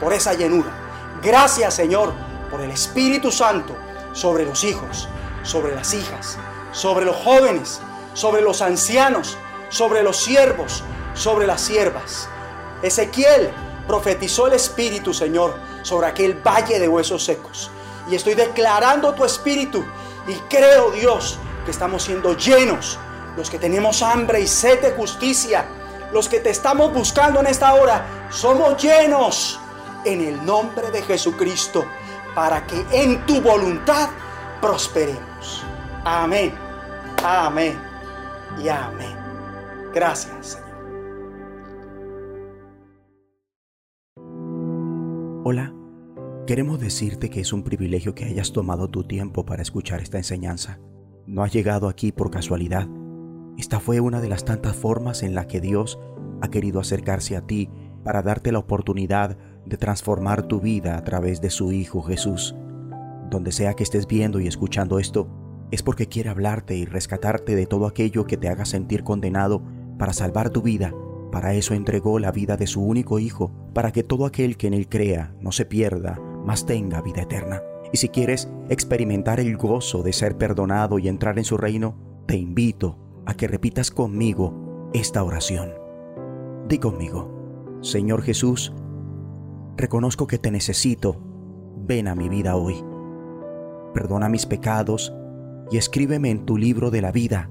por 0.01 0.13
esa 0.13 0.33
llenura. 0.35 0.71
Gracias, 1.23 1.75
Señor, 1.75 2.13
por 2.51 2.61
el 2.61 2.71
Espíritu 2.71 3.31
Santo 3.31 3.77
sobre 4.13 4.45
los 4.45 4.65
hijos, 4.65 5.09
sobre 5.43 5.75
las 5.75 5.93
hijas, 5.93 6.39
sobre 6.73 7.05
los 7.05 7.17
jóvenes, 7.17 7.81
sobre 8.15 8.43
los 8.43 8.63
ancianos, 8.63 9.37
sobre 9.69 10.03
los 10.03 10.17
siervos, 10.17 10.83
sobre 11.15 11.47
las 11.47 11.61
siervas. 11.61 12.29
Ezequiel 12.83 13.51
profetizó 13.87 14.47
el 14.47 14.55
Espíritu, 14.55 15.13
Señor, 15.13 15.55
sobre 15.83 16.07
aquel 16.07 16.35
valle 16.35 16.79
de 16.79 16.89
huesos 16.89 17.25
secos. 17.25 17.71
Y 18.11 18.15
estoy 18.15 18.35
declarando 18.35 19.15
tu 19.15 19.25
Espíritu 19.25 19.85
y 20.27 20.35
creo, 20.49 20.91
Dios, 20.91 21.39
que 21.65 21.71
estamos 21.71 22.03
siendo 22.03 22.37
llenos, 22.37 22.99
los 23.37 23.51
que 23.51 23.59
tenemos 23.59 24.03
hambre 24.03 24.41
y 24.41 24.47
sed 24.47 24.81
de 24.81 24.93
justicia, 24.93 25.65
los 26.13 26.29
que 26.29 26.41
te 26.41 26.51
estamos 26.51 26.93
buscando 26.93 27.41
en 27.41 27.47
esta 27.47 27.75
hora, 27.75 28.29
somos 28.31 28.83
llenos 28.83 29.61
en 30.05 30.21
el 30.21 30.45
nombre 30.45 30.91
de 30.91 31.03
Jesucristo, 31.03 31.85
para 32.35 32.67
que 32.67 32.85
en 32.93 33.25
tu 33.27 33.41
voluntad 33.41 34.09
prosperemos. 34.61 35.65
Amén, 36.05 36.55
amén 37.23 37.79
y 38.59 38.69
amén. 38.69 39.17
Gracias, 39.93 40.47
Señor. 40.47 40.70
Hola, 45.43 45.73
queremos 46.47 46.81
decirte 46.81 47.31
que 47.31 47.41
es 47.41 47.55
un 47.55 47.63
privilegio 47.63 48.15
que 48.15 48.27
hayas 48.27 48.53
tomado 48.53 48.89
tu 48.89 49.05
tiempo 49.05 49.47
para 49.47 49.63
escuchar 49.63 50.03
esta 50.03 50.19
enseñanza. 50.19 50.81
No 51.27 51.43
has 51.43 51.51
llegado 51.51 51.89
aquí 51.89 52.13
por 52.13 52.31
casualidad. 52.31 52.87
Esta 53.57 53.81
fue 53.81 54.01
una 54.01 54.21
de 54.21 54.29
las 54.29 54.45
tantas 54.45 54.77
formas 54.77 55.23
en 55.23 55.35
la 55.35 55.47
que 55.47 55.63
Dios 55.63 55.99
ha 56.43 56.49
querido 56.49 56.79
acercarse 56.79 57.39
a 57.39 57.47
ti 57.47 57.71
para 58.05 58.21
darte 58.21 58.53
la 58.53 58.59
oportunidad 58.59 59.39
de 59.65 59.79
transformar 59.79 60.43
tu 60.43 60.61
vida 60.61 60.99
a 60.99 61.05
través 61.05 61.41
de 61.41 61.49
su 61.49 61.73
Hijo 61.73 62.03
Jesús. 62.03 62.55
Donde 63.31 63.51
sea 63.51 63.73
que 63.73 63.83
estés 63.83 64.07
viendo 64.07 64.41
y 64.41 64.47
escuchando 64.47 64.99
esto, 64.99 65.27
es 65.71 65.83
porque 65.83 66.07
quiere 66.07 66.29
hablarte 66.29 66.77
y 66.77 66.85
rescatarte 66.85 67.57
de 67.57 67.65
todo 67.65 67.87
aquello 67.87 68.27
que 68.27 68.37
te 68.37 68.51
haga 68.51 68.67
sentir 68.67 69.05
condenado 69.05 69.63
para 69.99 70.13
salvar 70.13 70.51
tu 70.51 70.61
vida. 70.61 70.93
Para 71.31 71.55
eso 71.55 71.75
entregó 71.75 72.19
la 72.19 72.33
vida 72.33 72.57
de 72.57 72.67
su 72.67 72.83
único 72.83 73.19
Hijo, 73.19 73.53
para 73.73 73.93
que 73.93 74.03
todo 74.03 74.27
aquel 74.27 74.57
que 74.57 74.67
en 74.67 74.75
él 74.75 74.89
crea 74.89 75.35
no 75.41 75.53
se 75.53 75.65
pierda, 75.65 76.21
mas 76.45 76.67
tenga 76.67 77.03
vida 77.03 77.23
eterna. 77.23 77.63
Y 77.93 77.99
si 77.99 78.09
quieres 78.09 78.49
experimentar 78.69 79.41
el 79.41 79.57
gozo 79.57 80.03
de 80.03 80.13
ser 80.13 80.37
perdonado 80.37 80.99
y 80.99 81.09
entrar 81.09 81.39
en 81.39 81.45
su 81.45 81.57
reino, 81.57 81.97
te 82.27 82.37
invito 82.37 82.99
a 83.27 83.35
que 83.35 83.49
repitas 83.49 83.91
conmigo 83.91 84.91
esta 84.93 85.23
oración. 85.23 85.73
Di 86.69 86.79
conmigo, 86.79 87.79
Señor 87.81 88.23
Jesús, 88.23 88.73
reconozco 89.77 90.27
que 90.27 90.39
te 90.39 90.51
necesito, 90.51 91.21
ven 91.87 92.09
a 92.09 92.15
mi 92.15 92.29
vida 92.29 92.57
hoy. 92.57 92.85
Perdona 93.95 94.29
mis 94.29 94.47
pecados 94.47 95.13
y 95.71 95.77
escríbeme 95.77 96.31
en 96.31 96.45
tu 96.45 96.57
libro 96.57 96.91
de 96.91 97.03
la 97.03 97.13
vida. 97.13 97.51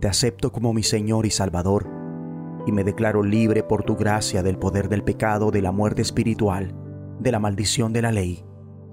Te 0.00 0.08
acepto 0.08 0.52
como 0.52 0.72
mi 0.72 0.82
Señor 0.84 1.26
y 1.26 1.30
Salvador 1.30 1.97
y 2.66 2.72
me 2.72 2.84
declaro 2.84 3.22
libre 3.22 3.62
por 3.62 3.82
tu 3.82 3.96
gracia 3.96 4.42
del 4.42 4.58
poder 4.58 4.88
del 4.88 5.02
pecado, 5.02 5.50
de 5.50 5.62
la 5.62 5.72
muerte 5.72 6.02
espiritual, 6.02 6.74
de 7.18 7.32
la 7.32 7.38
maldición 7.38 7.92
de 7.92 8.02
la 8.02 8.12
ley, 8.12 8.44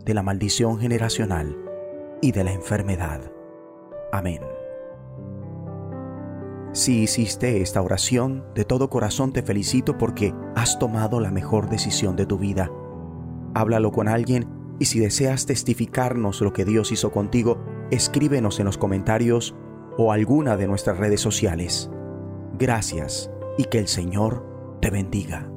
de 0.06 0.13
la 0.13 0.23
maldición 0.23 0.79
generacional 0.79 1.58
y 2.21 2.31
de 2.31 2.44
la 2.44 2.54
enfermedad. 2.54 3.31
Amén. 4.12 4.42
Si 6.71 7.04
hiciste 7.04 7.62
esta 7.62 7.81
oración, 7.81 8.44
de 8.54 8.65
todo 8.65 8.89
corazón 8.89 9.31
te 9.31 9.44
felicito 9.44 9.98
porque 9.98 10.33
has 10.56 10.77
tomado 10.77 11.19
la 11.19 11.31
mejor 11.31 11.69
decisión 11.69 12.15
de 12.15 12.25
tu 12.25 12.37
vida. 12.37 12.69
Háblalo 13.54 13.92
con 13.92 14.08
alguien 14.08 14.48
y 14.79 14.85
si 14.85 15.00
deseas 15.00 15.46
testificarnos 15.46 16.42
lo 16.42 16.52
que 16.52 16.65
Dios 16.65 16.92
hizo 16.92 17.12
contigo, 17.12 17.63
escríbenos 17.92 18.60
en 18.60 18.65
los 18.65 18.77
comentarios 18.77 19.56
o 19.98 20.12
alguna 20.12 20.58
de 20.58 20.67
nuestras 20.67 20.98
redes 20.98 21.21
sociales. 21.21 21.89
Gracias 22.58 23.31
y 23.58 23.65
que 23.65 23.79
el 23.79 23.87
Señor 23.87 24.43
te 24.81 24.89
bendiga. 24.89 25.49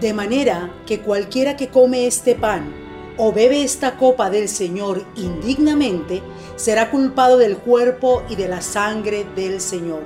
De 0.00 0.12
manera 0.12 0.70
que 0.86 1.00
cualquiera 1.00 1.56
que 1.56 1.68
come 1.68 2.06
este 2.06 2.34
pan 2.34 2.74
o 3.16 3.32
bebe 3.32 3.62
esta 3.62 3.96
copa 3.96 4.28
del 4.28 4.48
Señor 4.48 5.04
indignamente, 5.16 6.22
será 6.56 6.90
culpado 6.90 7.38
del 7.38 7.56
cuerpo 7.58 8.22
y 8.28 8.36
de 8.36 8.48
la 8.48 8.60
sangre 8.60 9.24
del 9.36 9.60
Señor. 9.60 10.02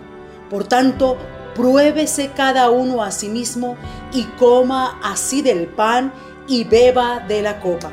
Por 0.50 0.64
tanto, 0.64 1.16
pruébese 1.54 2.30
cada 2.36 2.70
uno 2.70 3.02
a 3.02 3.10
sí 3.10 3.28
mismo 3.28 3.76
y 4.12 4.24
coma 4.38 5.00
así 5.02 5.42
del 5.42 5.66
pan 5.66 6.12
y 6.46 6.64
beba 6.64 7.20
de 7.26 7.42
la 7.42 7.60
copa. 7.60 7.90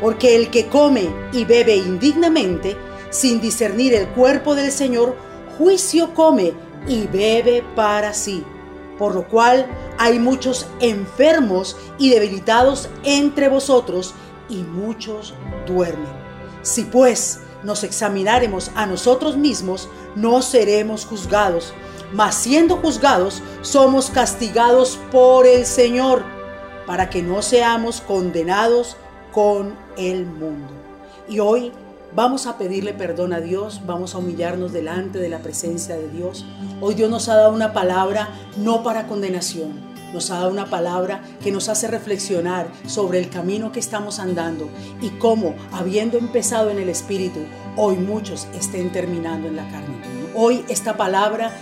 Porque 0.00 0.36
el 0.36 0.50
que 0.50 0.66
come 0.66 1.08
y 1.32 1.44
bebe 1.44 1.76
indignamente, 1.76 2.76
sin 3.10 3.40
discernir 3.40 3.94
el 3.94 4.08
cuerpo 4.08 4.54
del 4.54 4.70
Señor, 4.70 5.16
juicio 5.58 6.12
come 6.14 6.52
y 6.86 7.06
bebe 7.06 7.64
para 7.74 8.12
sí. 8.12 8.44
Por 8.98 9.14
lo 9.14 9.28
cual 9.28 9.66
hay 9.98 10.18
muchos 10.18 10.66
enfermos 10.80 11.76
y 11.98 12.10
debilitados 12.10 12.88
entre 13.04 13.48
vosotros, 13.48 14.14
y 14.48 14.62
muchos 14.62 15.34
duermen. 15.66 16.08
Si 16.62 16.84
pues 16.84 17.40
nos 17.62 17.84
examinaremos 17.84 18.70
a 18.74 18.86
nosotros 18.86 19.36
mismos, 19.36 19.88
no 20.14 20.42
seremos 20.42 21.04
juzgados, 21.04 21.72
mas 22.12 22.34
siendo 22.36 22.76
juzgados, 22.76 23.42
somos 23.62 24.10
castigados 24.10 24.98
por 25.10 25.46
el 25.46 25.66
Señor, 25.66 26.24
para 26.86 27.10
que 27.10 27.22
no 27.22 27.42
seamos 27.42 28.00
condenados 28.00 28.96
con 29.32 29.76
el 29.96 30.26
mundo. 30.26 30.68
Y 31.28 31.40
hoy 31.40 31.72
vamos 32.14 32.46
a 32.46 32.56
pedirle 32.56 32.94
perdón 32.94 33.32
a 33.32 33.40
Dios, 33.40 33.82
vamos 33.86 34.14
a 34.14 34.18
humillarnos 34.18 34.72
delante 34.72 35.18
de 35.18 35.28
la 35.28 35.40
presencia 35.40 35.96
de 35.96 36.08
Dios. 36.08 36.44
Hoy 36.80 36.94
Dios 36.94 37.10
nos 37.10 37.28
ha 37.28 37.36
dado 37.36 37.52
una 37.52 37.72
palabra 37.72 38.28
no 38.56 38.82
para 38.82 39.06
condenación, 39.06 39.72
nos 40.12 40.30
ha 40.30 40.36
dado 40.36 40.50
una 40.50 40.70
palabra 40.70 41.20
que 41.42 41.52
nos 41.52 41.68
hace 41.68 41.88
reflexionar 41.88 42.68
sobre 42.86 43.18
el 43.18 43.28
camino 43.28 43.72
que 43.72 43.80
estamos 43.80 44.18
andando 44.18 44.68
y 45.00 45.10
cómo, 45.10 45.54
habiendo 45.72 46.16
empezado 46.16 46.70
en 46.70 46.78
el 46.78 46.88
Espíritu, 46.88 47.40
hoy 47.76 47.96
muchos 47.96 48.46
estén 48.54 48.92
terminando 48.92 49.48
en 49.48 49.56
la 49.56 49.68
carne. 49.70 50.00
Hoy 50.34 50.64
esta 50.68 50.96
palabra 50.96 51.52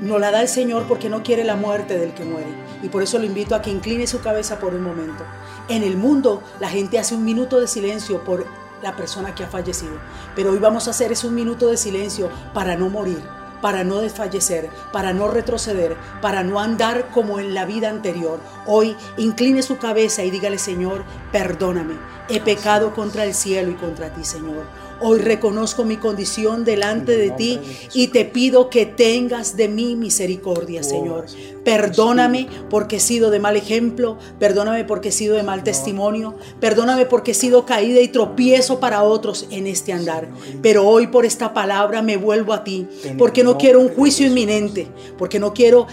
no 0.00 0.18
la 0.18 0.32
da 0.32 0.42
el 0.42 0.48
Señor 0.48 0.86
porque 0.88 1.08
no 1.08 1.22
quiere 1.22 1.44
la 1.44 1.54
muerte 1.54 1.96
del 1.96 2.12
que 2.12 2.24
muere. 2.24 2.48
Y 2.82 2.88
por 2.88 3.02
eso 3.02 3.18
lo 3.18 3.24
invito 3.24 3.54
a 3.54 3.62
que 3.62 3.70
incline 3.70 4.06
su 4.06 4.20
cabeza 4.20 4.58
por 4.58 4.74
un 4.74 4.82
momento. 4.82 5.24
En 5.68 5.82
el 5.82 5.96
mundo 5.96 6.42
la 6.60 6.68
gente 6.68 6.98
hace 6.98 7.14
un 7.14 7.24
minuto 7.24 7.60
de 7.60 7.68
silencio 7.68 8.22
por 8.24 8.44
la 8.82 8.96
persona 8.96 9.34
que 9.34 9.44
ha 9.44 9.48
fallecido. 9.48 9.94
Pero 10.34 10.50
hoy 10.50 10.58
vamos 10.58 10.86
a 10.86 10.90
hacer 10.90 11.12
es 11.12 11.24
un 11.24 11.34
minuto 11.34 11.68
de 11.68 11.76
silencio 11.76 12.28
para 12.52 12.76
no 12.76 12.88
morir, 12.88 13.22
para 13.60 13.84
no 13.84 13.98
desfallecer, 14.00 14.68
para 14.92 15.12
no 15.12 15.28
retroceder, 15.28 15.96
para 16.20 16.42
no 16.42 16.58
andar 16.60 17.10
como 17.10 17.38
en 17.38 17.54
la 17.54 17.64
vida 17.64 17.88
anterior. 17.88 18.40
Hoy 18.66 18.96
incline 19.16 19.62
su 19.62 19.78
cabeza 19.78 20.24
y 20.24 20.30
dígale, 20.30 20.58
Señor, 20.58 21.04
perdóname. 21.30 21.94
He 22.28 22.40
pecado 22.40 22.92
contra 22.92 23.24
el 23.24 23.34
cielo 23.34 23.70
y 23.70 23.74
contra 23.74 24.12
ti, 24.12 24.24
Señor. 24.24 24.66
Hoy 25.04 25.18
reconozco 25.18 25.84
mi 25.84 25.96
condición 25.96 26.64
delante 26.64 27.16
de 27.16 27.30
ti 27.30 27.58
y 27.92 28.08
te 28.08 28.24
pido 28.24 28.70
que 28.70 28.86
tengas 28.86 29.56
de 29.56 29.66
mí 29.66 29.96
misericordia, 29.96 30.84
Señor. 30.84 31.26
Perdóname 31.64 32.46
porque 32.70 32.96
he 32.96 33.00
sido 33.00 33.30
de 33.30 33.40
mal 33.40 33.56
ejemplo, 33.56 34.16
perdóname 34.38 34.84
porque 34.84 35.08
he 35.08 35.12
sido 35.12 35.34
de 35.34 35.42
mal 35.42 35.64
testimonio, 35.64 36.36
perdóname 36.60 37.04
porque 37.06 37.32
he 37.32 37.34
sido 37.34 37.66
caída 37.66 38.00
y 38.00 38.08
tropiezo 38.08 38.78
para 38.78 39.02
otros 39.02 39.46
en 39.50 39.66
este 39.66 39.92
andar. 39.92 40.28
Pero 40.62 40.86
hoy 40.86 41.08
por 41.08 41.24
esta 41.24 41.52
palabra 41.52 42.00
me 42.00 42.16
vuelvo 42.16 42.52
a 42.52 42.62
ti, 42.62 42.86
porque 43.18 43.42
no 43.42 43.58
quiero 43.58 43.80
un 43.80 43.88
juicio 43.88 44.26
inminente, 44.26 44.86
porque 45.18 45.40
no 45.40 45.52
quiero 45.52 45.88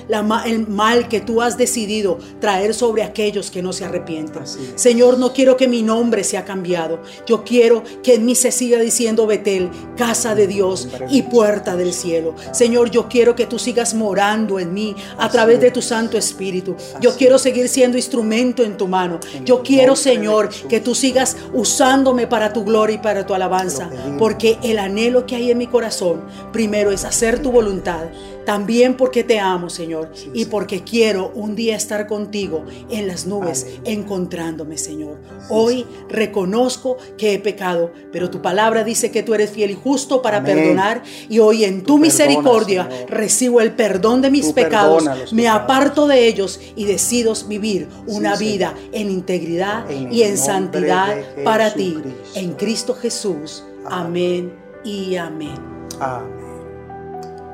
el 0.46 0.68
mal 0.68 1.08
que 1.08 1.20
tú 1.20 1.42
has 1.42 1.58
decidido 1.58 2.20
traer 2.40 2.76
sobre 2.76 3.02
aquellos 3.02 3.50
que 3.50 3.64
no 3.64 3.74
se 3.74 3.86
arrepienten. 3.86 4.44
Señor, 4.76 5.18
no 5.18 5.34
quiero 5.34 5.58
que 5.58 5.68
mi 5.68 5.82
nombre 5.82 6.24
sea 6.24 6.46
cambiado. 6.46 7.00
Yo 7.26 7.44
quiero 7.44 7.84
que 8.04 8.16
en 8.16 8.26
mí 8.26 8.36
se 8.36 8.52
siga 8.52 8.80
diciendo 8.80 8.99
siendo 9.00 9.28
Betel, 9.28 9.70
casa 9.96 10.36
de 10.36 10.46
Dios 10.46 10.90
y 11.10 11.22
puerta 11.22 11.78
del 11.78 11.94
cielo. 11.94 12.36
Señor, 12.52 12.92
yo 12.92 13.08
quiero 13.08 13.34
que 13.34 13.46
tú 13.46 13.58
sigas 13.58 13.94
morando 13.94 14.60
en 14.60 14.74
mí 14.74 14.94
a 15.18 15.30
través 15.30 15.62
de 15.62 15.72
tu 15.72 15.82
Santo 15.82 16.18
Espíritu. 16.18 16.76
Yo 17.00 17.16
quiero 17.16 17.40
seguir 17.40 17.70
siendo 17.70 17.96
instrumento 17.96 18.62
en 18.62 18.76
tu 18.76 18.90
mano. 18.90 19.22
Yo 19.46 19.64
quiero, 19.64 19.96
Señor, 19.96 20.50
que 20.68 20.82
tú 20.82 20.96
sigas 20.96 21.38
usándome 21.54 22.28
para 22.28 22.52
tu 22.52 22.66
gloria 22.66 22.96
y 22.96 23.00
para 23.00 23.26
tu 23.26 23.34
alabanza. 23.34 23.90
Porque 24.18 24.58
el 24.64 24.78
anhelo 24.78 25.26
que 25.26 25.38
hay 25.38 25.50
en 25.50 25.60
mi 25.60 25.68
corazón, 25.68 26.26
primero 26.52 26.92
es 26.92 27.06
hacer 27.06 27.42
tu 27.42 27.54
voluntad 27.54 28.08
también 28.46 28.96
porque 28.96 29.24
te 29.24 29.40
amo, 29.40 29.70
Señor, 29.70 30.12
y 30.34 30.46
porque 30.46 30.84
quiero 30.84 31.32
un 31.36 31.56
día 31.56 31.76
estar 31.76 32.08
contigo 32.08 32.66
en 32.90 33.08
las 33.08 33.26
nubes, 33.26 33.68
encontrándome, 33.84 34.78
Señor. 34.78 35.20
Hoy 35.50 35.86
reconozco 36.10 36.98
que 37.18 37.34
he 37.34 37.40
pecado, 37.40 37.92
pero 38.12 38.30
tu 38.30 38.42
palabra 38.42 38.84
dice 38.84 39.12
que 39.12 39.24
tú 39.24 39.34
eres 39.34 39.52
fiel 39.52 39.72
y 39.72 39.76
justo 39.76 40.22
para 40.22 40.44
perdonar, 40.44 41.04
y 41.30 41.40
hoy 41.40 41.64
en 41.64 41.84
tu 41.84 41.98
misericordia 41.98 42.90
recibo 43.08 43.62
el 43.62 43.74
perdón 43.74 44.22
de 44.22 44.32
mis 44.32 44.52
pecados, 44.54 45.06
me 45.32 45.48
aparto 45.48 46.08
de 46.08 46.28
ellos 46.28 46.60
y 46.76 46.86
decido 46.86 47.34
vivir 47.48 47.88
una 48.08 48.36
vida 48.36 48.74
en 48.92 49.12
integridad 49.12 49.90
y 49.90 50.24
en 50.24 50.38
santidad 50.38 51.16
para 51.44 51.74
ti, 51.74 51.98
en 52.36 52.54
Cristo 52.54 52.96
Jesús. 52.96 53.64
Amén 53.86 54.54
y 54.84 55.16
amén. 55.16 55.58
Amén 56.00 56.39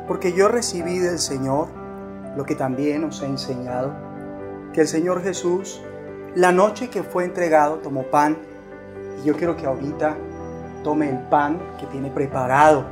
porque 0.07 0.33
yo 0.33 0.47
recibí 0.47 0.99
del 0.99 1.19
Señor 1.19 1.67
lo 2.35 2.45
que 2.45 2.55
también 2.55 3.03
os 3.05 3.21
he 3.21 3.25
enseñado, 3.25 3.93
que 4.73 4.81
el 4.81 4.87
Señor 4.87 5.23
Jesús, 5.23 5.81
la 6.35 6.51
noche 6.51 6.89
que 6.89 7.01
fue 7.01 7.23
entregado, 7.23 7.77
tomó 7.77 8.03
pan, 8.03 8.37
y 9.21 9.25
yo 9.25 9.35
quiero 9.35 9.55
que 9.55 9.65
ahorita 9.65 10.17
tome 10.83 11.09
el 11.09 11.19
pan 11.29 11.59
que 11.79 11.87
tiene 11.87 12.11
preparado 12.11 12.85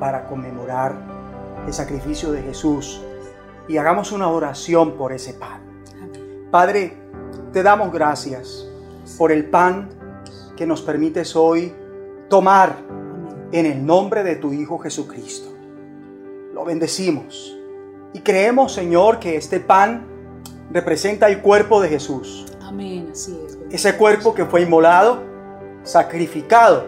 para 0.00 0.26
conmemorar 0.26 0.94
el 1.66 1.72
sacrificio 1.72 2.32
de 2.32 2.42
Jesús 2.42 3.02
y 3.68 3.76
hagamos 3.76 4.10
una 4.10 4.28
oración 4.28 4.92
por 4.96 5.12
ese 5.12 5.34
pan. 5.34 5.60
Padre, 6.50 6.96
te 7.52 7.62
damos 7.62 7.92
gracias 7.92 8.66
por 9.16 9.30
el 9.30 9.48
pan 9.48 9.90
que 10.56 10.66
nos 10.66 10.82
permites 10.82 11.36
hoy 11.36 11.72
tomar 12.28 12.76
en 13.52 13.66
el 13.66 13.84
nombre 13.84 14.24
de 14.24 14.36
tu 14.36 14.52
Hijo 14.52 14.78
Jesucristo 14.78 15.51
lo 16.52 16.64
bendecimos. 16.64 17.56
Y 18.12 18.20
creemos, 18.20 18.72
Señor, 18.72 19.18
que 19.18 19.36
este 19.36 19.60
pan 19.60 20.06
representa 20.70 21.28
el 21.28 21.40
cuerpo 21.40 21.80
de 21.80 21.88
Jesús. 21.88 22.46
Amén, 22.62 23.08
así 23.12 23.38
es. 23.46 23.58
Ese 23.70 23.96
cuerpo 23.96 24.34
que 24.34 24.44
fue 24.44 24.62
inmolado, 24.62 25.22
sacrificado, 25.82 26.86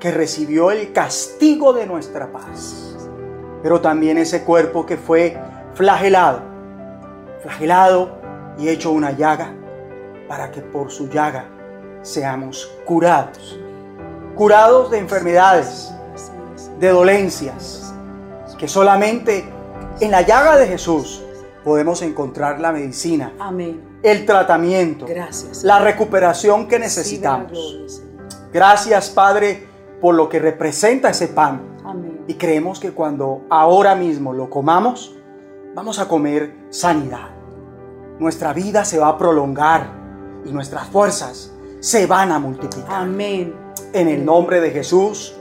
que 0.00 0.10
recibió 0.10 0.72
el 0.72 0.92
castigo 0.92 1.72
de 1.72 1.86
nuestra 1.86 2.32
paz. 2.32 2.96
Pero 3.62 3.80
también 3.80 4.18
ese 4.18 4.42
cuerpo 4.42 4.84
que 4.84 4.96
fue 4.96 5.38
flagelado, 5.74 6.42
flagelado 7.40 8.18
y 8.58 8.68
hecho 8.68 8.90
una 8.90 9.12
llaga, 9.12 9.54
para 10.28 10.50
que 10.50 10.60
por 10.60 10.90
su 10.90 11.08
llaga 11.08 11.44
seamos 12.02 12.68
curados. 12.84 13.60
Curados 14.34 14.90
de 14.90 14.98
enfermedades, 14.98 15.92
de 16.80 16.88
dolencias, 16.88 17.81
que 18.62 18.68
solamente 18.68 19.44
en 19.98 20.12
la 20.12 20.22
llaga 20.22 20.56
de 20.56 20.68
Jesús 20.68 21.20
podemos 21.64 22.00
encontrar 22.00 22.60
la 22.60 22.70
medicina, 22.70 23.32
Amén. 23.40 23.98
el 24.04 24.24
tratamiento, 24.24 25.04
Gracias. 25.04 25.64
la 25.64 25.80
recuperación 25.80 26.68
que 26.68 26.78
necesitamos. 26.78 28.00
Gracias, 28.52 29.10
Padre, 29.10 29.66
por 30.00 30.14
lo 30.14 30.28
que 30.28 30.38
representa 30.38 31.10
ese 31.10 31.26
pan. 31.26 31.80
Amén. 31.84 32.22
Y 32.28 32.34
creemos 32.34 32.78
que 32.78 32.92
cuando 32.92 33.46
ahora 33.50 33.96
mismo 33.96 34.32
lo 34.32 34.48
comamos, 34.48 35.16
vamos 35.74 35.98
a 35.98 36.06
comer 36.06 36.54
sanidad. 36.70 37.30
Nuestra 38.20 38.52
vida 38.52 38.84
se 38.84 38.96
va 38.96 39.08
a 39.08 39.18
prolongar 39.18 39.88
y 40.44 40.52
nuestras 40.52 40.86
fuerzas 40.86 41.52
se 41.80 42.06
van 42.06 42.30
a 42.30 42.38
multiplicar. 42.38 43.02
Amén. 43.02 43.56
En 43.92 44.06
el 44.06 44.24
nombre 44.24 44.60
de 44.60 44.70
Jesús. 44.70 45.34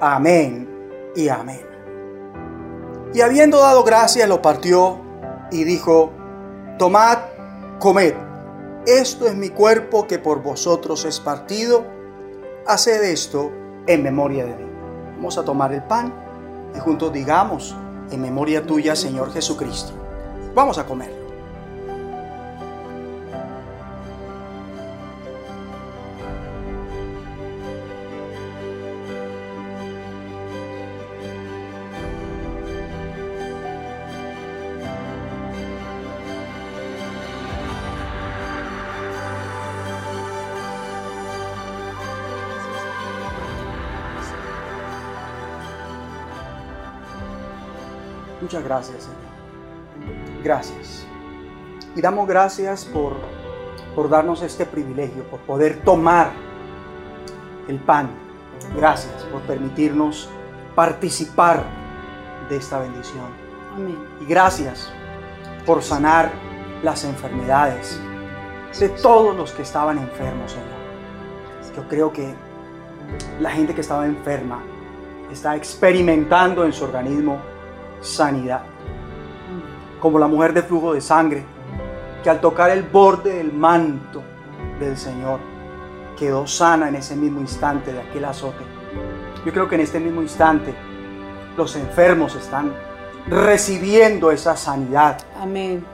Amén 0.00 0.68
y 1.16 1.28
amén. 1.28 1.71
Y 3.14 3.20
habiendo 3.20 3.58
dado 3.58 3.84
gracias, 3.84 4.28
lo 4.28 4.40
partió 4.40 4.98
y 5.50 5.64
dijo, 5.64 6.10
tomad, 6.78 7.18
comed, 7.78 8.14
esto 8.86 9.26
es 9.26 9.34
mi 9.34 9.50
cuerpo 9.50 10.06
que 10.06 10.18
por 10.18 10.42
vosotros 10.42 11.04
es 11.04 11.20
partido, 11.20 11.84
haced 12.66 13.02
esto 13.02 13.50
en 13.86 14.02
memoria 14.02 14.46
de 14.46 14.56
mí. 14.56 14.70
Vamos 15.16 15.36
a 15.36 15.44
tomar 15.44 15.72
el 15.72 15.82
pan 15.84 16.12
y 16.74 16.78
juntos 16.78 17.12
digamos, 17.12 17.76
en 18.10 18.20
memoria 18.20 18.66
tuya, 18.66 18.96
Señor 18.96 19.32
Jesucristo. 19.32 19.92
Vamos 20.54 20.78
a 20.78 20.86
comer. 20.86 21.21
Muchas 48.52 48.68
gracias, 48.68 49.02
Señor. 49.04 50.44
Gracias. 50.44 51.06
Y 51.96 52.02
damos 52.02 52.28
gracias 52.28 52.84
por, 52.84 53.14
por 53.94 54.10
darnos 54.10 54.42
este 54.42 54.66
privilegio, 54.66 55.24
por 55.30 55.40
poder 55.40 55.80
tomar 55.82 56.32
el 57.66 57.78
pan. 57.78 58.10
Gracias 58.76 59.22
por 59.32 59.40
permitirnos 59.42 60.28
participar 60.74 61.64
de 62.50 62.58
esta 62.58 62.78
bendición. 62.80 63.24
Amén. 63.74 63.96
Y 64.20 64.26
gracias 64.26 64.92
por 65.64 65.82
sanar 65.82 66.30
las 66.82 67.04
enfermedades 67.04 67.98
de 68.78 68.90
todos 68.90 69.34
los 69.34 69.52
que 69.52 69.62
estaban 69.62 69.96
enfermos, 69.96 70.52
Señor. 70.52 71.74
Yo 71.74 71.88
creo 71.88 72.12
que 72.12 72.34
la 73.40 73.50
gente 73.50 73.74
que 73.74 73.80
estaba 73.80 74.04
enferma 74.04 74.62
está 75.30 75.56
experimentando 75.56 76.66
en 76.66 76.74
su 76.74 76.84
organismo 76.84 77.51
sanidad. 78.02 78.62
Como 80.00 80.18
la 80.18 80.26
mujer 80.26 80.52
de 80.52 80.62
flujo 80.62 80.92
de 80.92 81.00
sangre, 81.00 81.44
que 82.22 82.30
al 82.30 82.40
tocar 82.40 82.70
el 82.70 82.82
borde 82.82 83.36
del 83.36 83.52
manto 83.52 84.22
del 84.78 84.96
Señor 84.96 85.40
quedó 86.18 86.46
sana 86.46 86.88
en 86.88 86.96
ese 86.96 87.16
mismo 87.16 87.40
instante 87.40 87.92
de 87.92 88.00
aquel 88.00 88.24
azote. 88.24 88.64
Yo 89.44 89.52
creo 89.52 89.68
que 89.68 89.76
en 89.76 89.80
este 89.80 89.98
mismo 89.98 90.22
instante 90.22 90.74
los 91.56 91.74
enfermos 91.76 92.34
están 92.34 92.72
recibiendo 93.28 94.30
esa 94.30 94.56
sanidad. 94.56 95.18
Amén. 95.40 95.84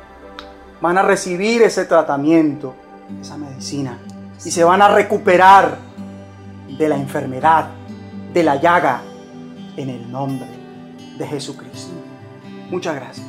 Van 0.80 0.98
a 0.98 1.02
recibir 1.02 1.62
ese 1.62 1.84
tratamiento, 1.84 2.74
esa 3.20 3.36
medicina, 3.36 3.98
y 4.44 4.50
se 4.50 4.64
van 4.64 4.82
a 4.82 4.88
recuperar 4.88 5.76
de 6.78 6.88
la 6.88 6.96
enfermedad 6.96 7.68
de 8.32 8.42
la 8.42 8.56
llaga 8.56 9.02
en 9.76 9.88
el 9.88 10.10
nombre 10.10 10.57
de 11.18 11.26
Jesucristo. 11.26 11.92
Muchas 12.70 12.94
gracias. 12.94 13.26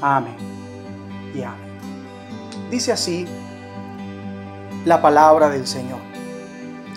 Amén 0.00 0.36
y 1.34 1.42
amén. 1.42 1.78
Dice 2.70 2.92
así 2.92 3.26
la 4.84 5.00
palabra 5.00 5.48
del 5.48 5.66
Señor. 5.66 6.00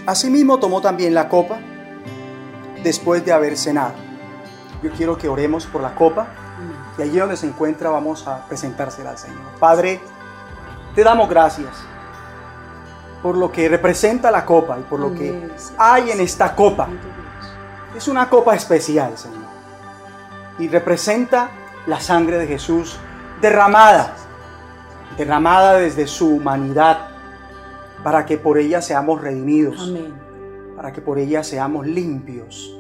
Asimismo 0.06 0.60
tomó 0.60 0.82
también 0.82 1.14
la 1.14 1.30
copa 1.30 1.60
después 2.84 3.24
de 3.26 3.34
haber 3.34 3.58
cenado. 3.58 3.94
Yo 4.82 4.92
quiero 4.92 5.18
que 5.18 5.28
oremos 5.28 5.66
por 5.66 5.82
la 5.82 5.94
copa 5.94 6.28
y 6.98 7.02
allí 7.02 7.18
donde 7.18 7.38
se 7.38 7.48
encuentra 7.48 7.90
vamos 7.90 8.28
a 8.28 8.46
presentársela 8.48 9.12
al 9.12 9.18
Señor. 9.18 9.42
Padre, 9.60 10.00
te 10.96 11.04
damos 11.04 11.30
gracias 11.30 11.70
por 13.22 13.38
lo 13.38 13.52
que 13.52 13.68
representa 13.68 14.32
la 14.32 14.46
copa 14.46 14.78
y 14.80 14.84
por 14.84 15.00
lo 15.00 15.14
que 15.14 15.50
hay 15.78 16.12
en 16.12 16.22
esta 16.22 16.56
copa. 16.56 16.88
Es 17.96 18.08
una 18.08 18.30
copa 18.30 18.56
especial, 18.56 19.18
Señor. 19.18 19.39
Y 20.60 20.68
representa 20.68 21.50
la 21.88 22.00
sangre 22.00 22.38
de 22.38 22.48
Jesús 22.48 22.98
derramada, 23.42 24.16
derramada 25.18 25.76
desde 25.76 26.08
su 26.08 26.36
humanidad, 26.36 27.08
para 28.04 28.26
que 28.26 28.38
por 28.38 28.58
ella 28.58 28.82
seamos 28.82 29.22
redimidos, 29.22 29.94
para 30.76 30.92
que 30.92 31.02
por 31.02 31.18
ella 31.18 31.44
seamos 31.44 31.88
limpios 31.88 32.76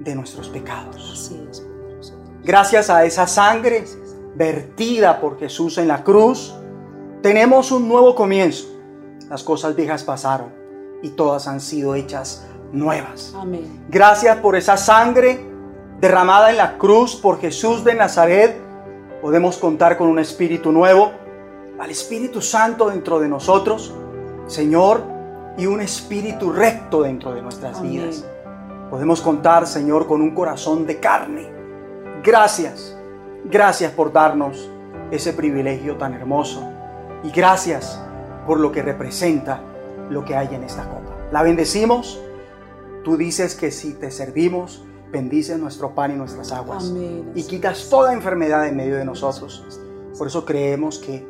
de 0.00 0.14
nuestros 0.14 0.48
pecados. 0.48 1.32
Gracias 2.44 2.90
a 2.90 3.04
esa 3.04 3.26
sangre 3.26 3.84
vertida 4.34 5.20
por 5.20 5.38
Jesús 5.38 5.78
en 5.78 5.88
la 5.88 6.02
cruz, 6.02 6.54
tenemos 7.22 7.70
un 7.70 7.88
nuevo 7.88 8.14
comienzo. 8.14 8.66
Las 9.28 9.44
cosas 9.44 9.76
viejas 9.76 10.02
pasaron 10.02 10.52
y 11.02 11.10
todas 11.10 11.46
han 11.46 11.60
sido 11.60 11.94
hechas 11.94 12.46
nuevas. 12.72 13.34
Gracias 13.88 14.36
por 14.38 14.56
esa 14.56 14.76
sangre 14.76 15.51
derramada 16.02 16.50
en 16.50 16.56
la 16.56 16.78
cruz 16.78 17.14
por 17.14 17.40
Jesús 17.40 17.84
de 17.84 17.94
Nazaret. 17.94 18.60
Podemos 19.22 19.56
contar 19.56 19.96
con 19.96 20.08
un 20.08 20.18
espíritu 20.18 20.72
nuevo, 20.72 21.12
al 21.78 21.90
Espíritu 21.90 22.42
Santo 22.42 22.90
dentro 22.90 23.20
de 23.20 23.28
nosotros, 23.28 23.94
Señor, 24.48 25.04
y 25.56 25.66
un 25.66 25.80
espíritu 25.80 26.50
recto 26.50 27.02
dentro 27.02 27.32
de 27.32 27.40
nuestras 27.40 27.80
vidas. 27.80 28.26
Podemos 28.90 29.20
contar, 29.20 29.64
Señor, 29.64 30.08
con 30.08 30.20
un 30.22 30.34
corazón 30.34 30.86
de 30.86 30.98
carne. 30.98 31.48
Gracias, 32.24 32.98
gracias 33.44 33.92
por 33.92 34.12
darnos 34.12 34.68
ese 35.12 35.32
privilegio 35.32 35.98
tan 35.98 36.14
hermoso. 36.14 36.68
Y 37.22 37.30
gracias 37.30 38.02
por 38.44 38.58
lo 38.58 38.72
que 38.72 38.82
representa 38.82 39.62
lo 40.10 40.24
que 40.24 40.34
hay 40.34 40.52
en 40.52 40.64
esta 40.64 40.82
copa. 40.82 41.16
La 41.30 41.44
bendecimos. 41.44 42.20
Tú 43.04 43.16
dices 43.16 43.54
que 43.54 43.70
si 43.70 43.94
te 43.94 44.10
servimos, 44.10 44.84
bendices 45.12 45.58
nuestro 45.58 45.94
pan 45.94 46.12
y 46.12 46.14
nuestras 46.14 46.50
aguas. 46.50 46.92
Y 47.34 47.44
quitas 47.44 47.88
toda 47.88 48.12
enfermedad 48.12 48.66
en 48.66 48.76
medio 48.76 48.96
de 48.96 49.04
nosotros. 49.04 49.80
Por 50.18 50.26
eso 50.26 50.44
creemos 50.44 50.98
que 50.98 51.24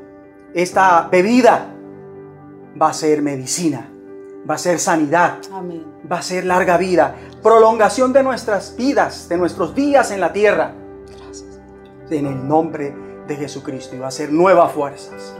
esta 0.54 1.08
bebida 1.10 1.74
va 2.80 2.90
a 2.90 2.94
ser 2.94 3.20
medicina, 3.20 3.90
va 4.48 4.54
a 4.54 4.58
ser 4.58 4.78
sanidad, 4.78 5.38
va 6.10 6.18
a 6.18 6.22
ser 6.22 6.44
larga 6.44 6.78
vida, 6.78 7.16
prolongación 7.42 8.12
de 8.12 8.22
nuestras 8.22 8.76
vidas, 8.76 9.28
de 9.28 9.36
nuestros 9.36 9.74
días 9.74 10.10
en 10.12 10.20
la 10.20 10.32
tierra. 10.32 10.74
En 12.10 12.26
el 12.26 12.46
nombre 12.46 12.94
de 13.26 13.36
Jesucristo 13.36 13.96
y 13.96 13.98
va 13.98 14.08
a 14.08 14.10
ser 14.10 14.32
nuevas 14.32 14.72
fuerzas. 14.72 15.34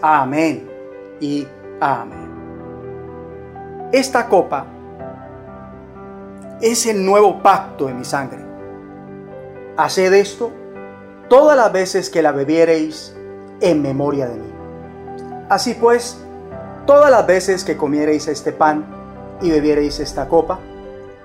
Amén 0.00 0.68
y 1.20 1.46
amén. 1.80 2.30
Esta 3.92 4.26
copa 4.28 4.66
es 6.60 6.86
el 6.86 7.04
nuevo 7.04 7.42
pacto 7.42 7.88
en 7.88 7.98
mi 7.98 8.04
sangre. 8.04 8.44
Haced 9.76 10.12
esto 10.12 10.50
todas 11.28 11.56
las 11.56 11.72
veces 11.72 12.10
que 12.10 12.22
la 12.22 12.32
bebiereis 12.32 13.14
en 13.60 13.82
memoria 13.82 14.28
de 14.28 14.36
mí. 14.36 14.52
Así 15.48 15.74
pues, 15.74 16.18
todas 16.86 17.10
las 17.10 17.26
veces 17.26 17.64
que 17.64 17.76
comiereis 17.76 18.28
este 18.28 18.52
pan 18.52 18.84
y 19.40 19.50
bebiereis 19.50 20.00
esta 20.00 20.28
copa, 20.28 20.60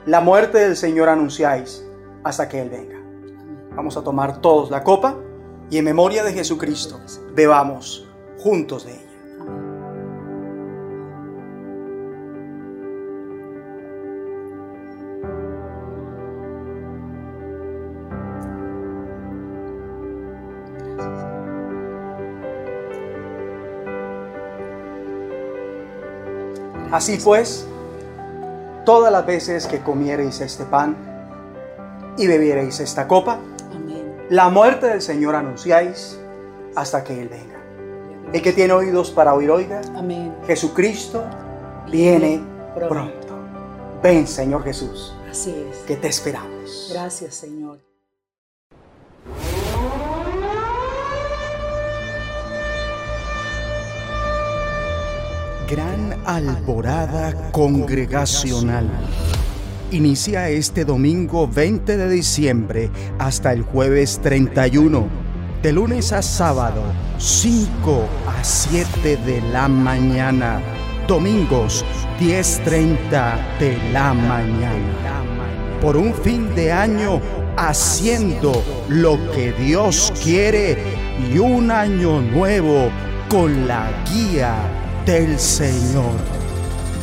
la 0.06 0.22
muerte 0.22 0.58
del 0.58 0.76
Señor 0.76 1.10
anunciáis 1.10 1.86
hasta 2.24 2.50
que 2.50 2.62
Él 2.62 2.70
venga. 2.70 2.98
Vamos 3.76 3.98
a 3.98 4.04
tomar 4.04 4.42
todos 4.42 4.72
la 4.72 4.84
copa 4.84 5.16
y 5.70 5.78
en 5.78 5.86
memoria 5.86 6.24
de 6.24 6.34
Jesucristo 6.34 7.00
bebamos 7.34 8.08
juntos 8.40 8.86
de 8.86 8.94
ella. 8.94 9.09
Así 26.92 27.18
pues, 27.24 27.66
todas 28.86 29.12
las 29.12 29.26
veces 29.26 29.68
que 29.68 29.82
comiereis 29.82 30.42
este 30.42 30.66
pan 30.66 30.96
y 32.18 32.28
bebiereis 32.28 32.80
esta 32.80 33.08
copa, 33.08 33.40
la 34.30 34.50
muerte 34.50 34.88
del 34.88 35.02
Señor 35.02 35.36
anunciáis 35.36 36.20
hasta 36.76 37.04
que 37.04 37.22
Él 37.22 37.30
venga. 37.30 37.60
El 38.32 38.42
que 38.42 38.54
tiene 38.54 38.74
oídos 38.74 39.10
para 39.10 39.34
oír, 39.34 39.50
oiga. 39.50 39.82
Jesucristo 40.46 41.24
viene 41.92 42.42
pronto. 42.88 43.40
Ven, 44.04 44.28
Señor 44.28 44.64
Jesús. 44.64 45.16
Así 45.30 45.68
es. 45.70 45.78
Que 45.80 45.96
te 45.96 46.08
esperamos. 46.08 46.90
Gracias, 46.94 47.36
Señor. 47.36 47.80
Gran 55.70 56.16
Alborada 56.26 57.52
Congregacional. 57.52 58.90
Inicia 59.92 60.50
este 60.50 60.84
domingo 60.84 61.48
20 61.48 61.96
de 61.96 62.10
diciembre 62.10 62.90
hasta 63.20 63.54
el 63.54 63.62
jueves 63.62 64.20
31, 64.24 65.08
de 65.62 65.72
lunes 65.72 66.12
a 66.12 66.24
sábado, 66.24 66.82
5 67.20 68.04
a 68.28 68.44
7 68.44 69.18
de 69.18 69.42
la 69.52 69.68
mañana, 69.68 70.60
domingos 71.08 71.86
10.30 72.20 73.60
de 73.60 73.78
la 73.94 74.16
mañana. 74.16 75.22
Por 75.82 75.98
un 75.98 76.16
fin 76.16 76.56
de 76.56 76.72
año 76.72 77.22
haciendo 77.58 78.64
lo 78.88 79.20
que 79.34 79.52
Dios 79.52 80.12
quiere 80.24 80.80
y 81.32 81.38
un 81.38 81.70
año 81.70 82.22
nuevo 82.22 82.90
con 83.30 83.68
la 83.68 83.88
guía 84.12 84.56
del 85.10 85.40
Señor. 85.40 86.20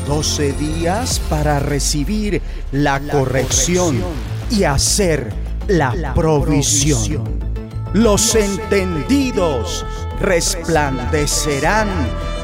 Doce 0.07 0.53
días 0.53 1.21
para 1.29 1.59
recibir 1.59 2.41
la 2.71 3.01
corrección 3.01 4.01
y 4.49 4.63
hacer 4.63 5.33
la 5.67 6.15
provisión. 6.15 7.25
Los 7.95 8.37
entendidos 8.37 9.85
resplandecerán 10.21 11.89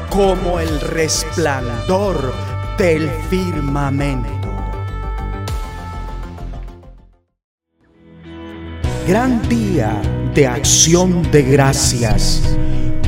como 0.09 0.59
el 0.59 0.81
resplandor 0.81 2.33
del 2.77 3.09
firmamento. 3.29 4.29
Gran 9.07 9.47
día 9.47 10.01
de 10.35 10.45
acción 10.45 11.31
de 11.31 11.41
gracias 11.43 12.41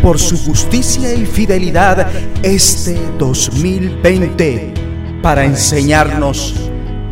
por 0.06 0.20
su 0.20 0.38
justicia 0.38 1.16
y 1.16 1.26
fidelidad 1.26 2.08
este 2.44 2.96
2020 3.18 4.72
para 5.24 5.46
enseñarnos, 5.46 6.54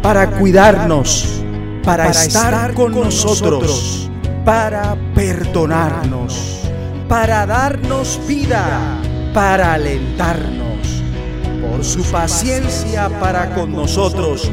para 0.04 0.30
cuidarnos, 0.30 1.44
para 1.84 2.12
estar 2.12 2.76
con 2.76 2.92
nosotros, 2.92 4.12
para 4.46 4.96
perdonarnos, 5.16 6.60
para 7.10 7.48
darnos 7.48 8.22
vida, 8.28 9.02
para 9.34 9.74
alentarnos, 9.74 11.02
por 11.68 11.84
su 11.84 12.04
paciencia 12.12 13.10
para 13.20 13.56
con 13.56 13.72
nosotros, 13.72 14.52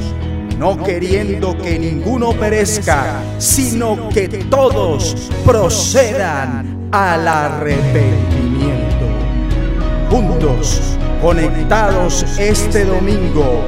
no 0.57 0.83
queriendo 0.83 1.59
que 1.59 1.79
ninguno 1.79 2.33
perezca, 2.33 3.21
sino 3.37 4.09
que 4.09 4.29
todos 4.29 5.31
procedan 5.45 6.80
al 6.93 7.29
arrepentimiento. 7.29 9.07
Juntos, 10.11 10.97
conectados 11.23 12.25
este 12.39 12.85
domingo, 12.85 13.65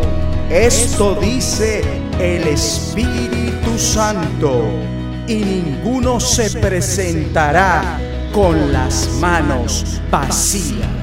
esto 0.50 1.14
dice 1.14 1.82
el 2.18 2.48
Espíritu 2.48 3.78
Santo, 3.78 4.64
y 5.28 5.36
ninguno 5.36 6.18
se 6.18 6.50
presentará 6.58 7.98
con 8.32 8.72
las 8.72 9.08
manos 9.20 10.00
vacías. 10.10 11.01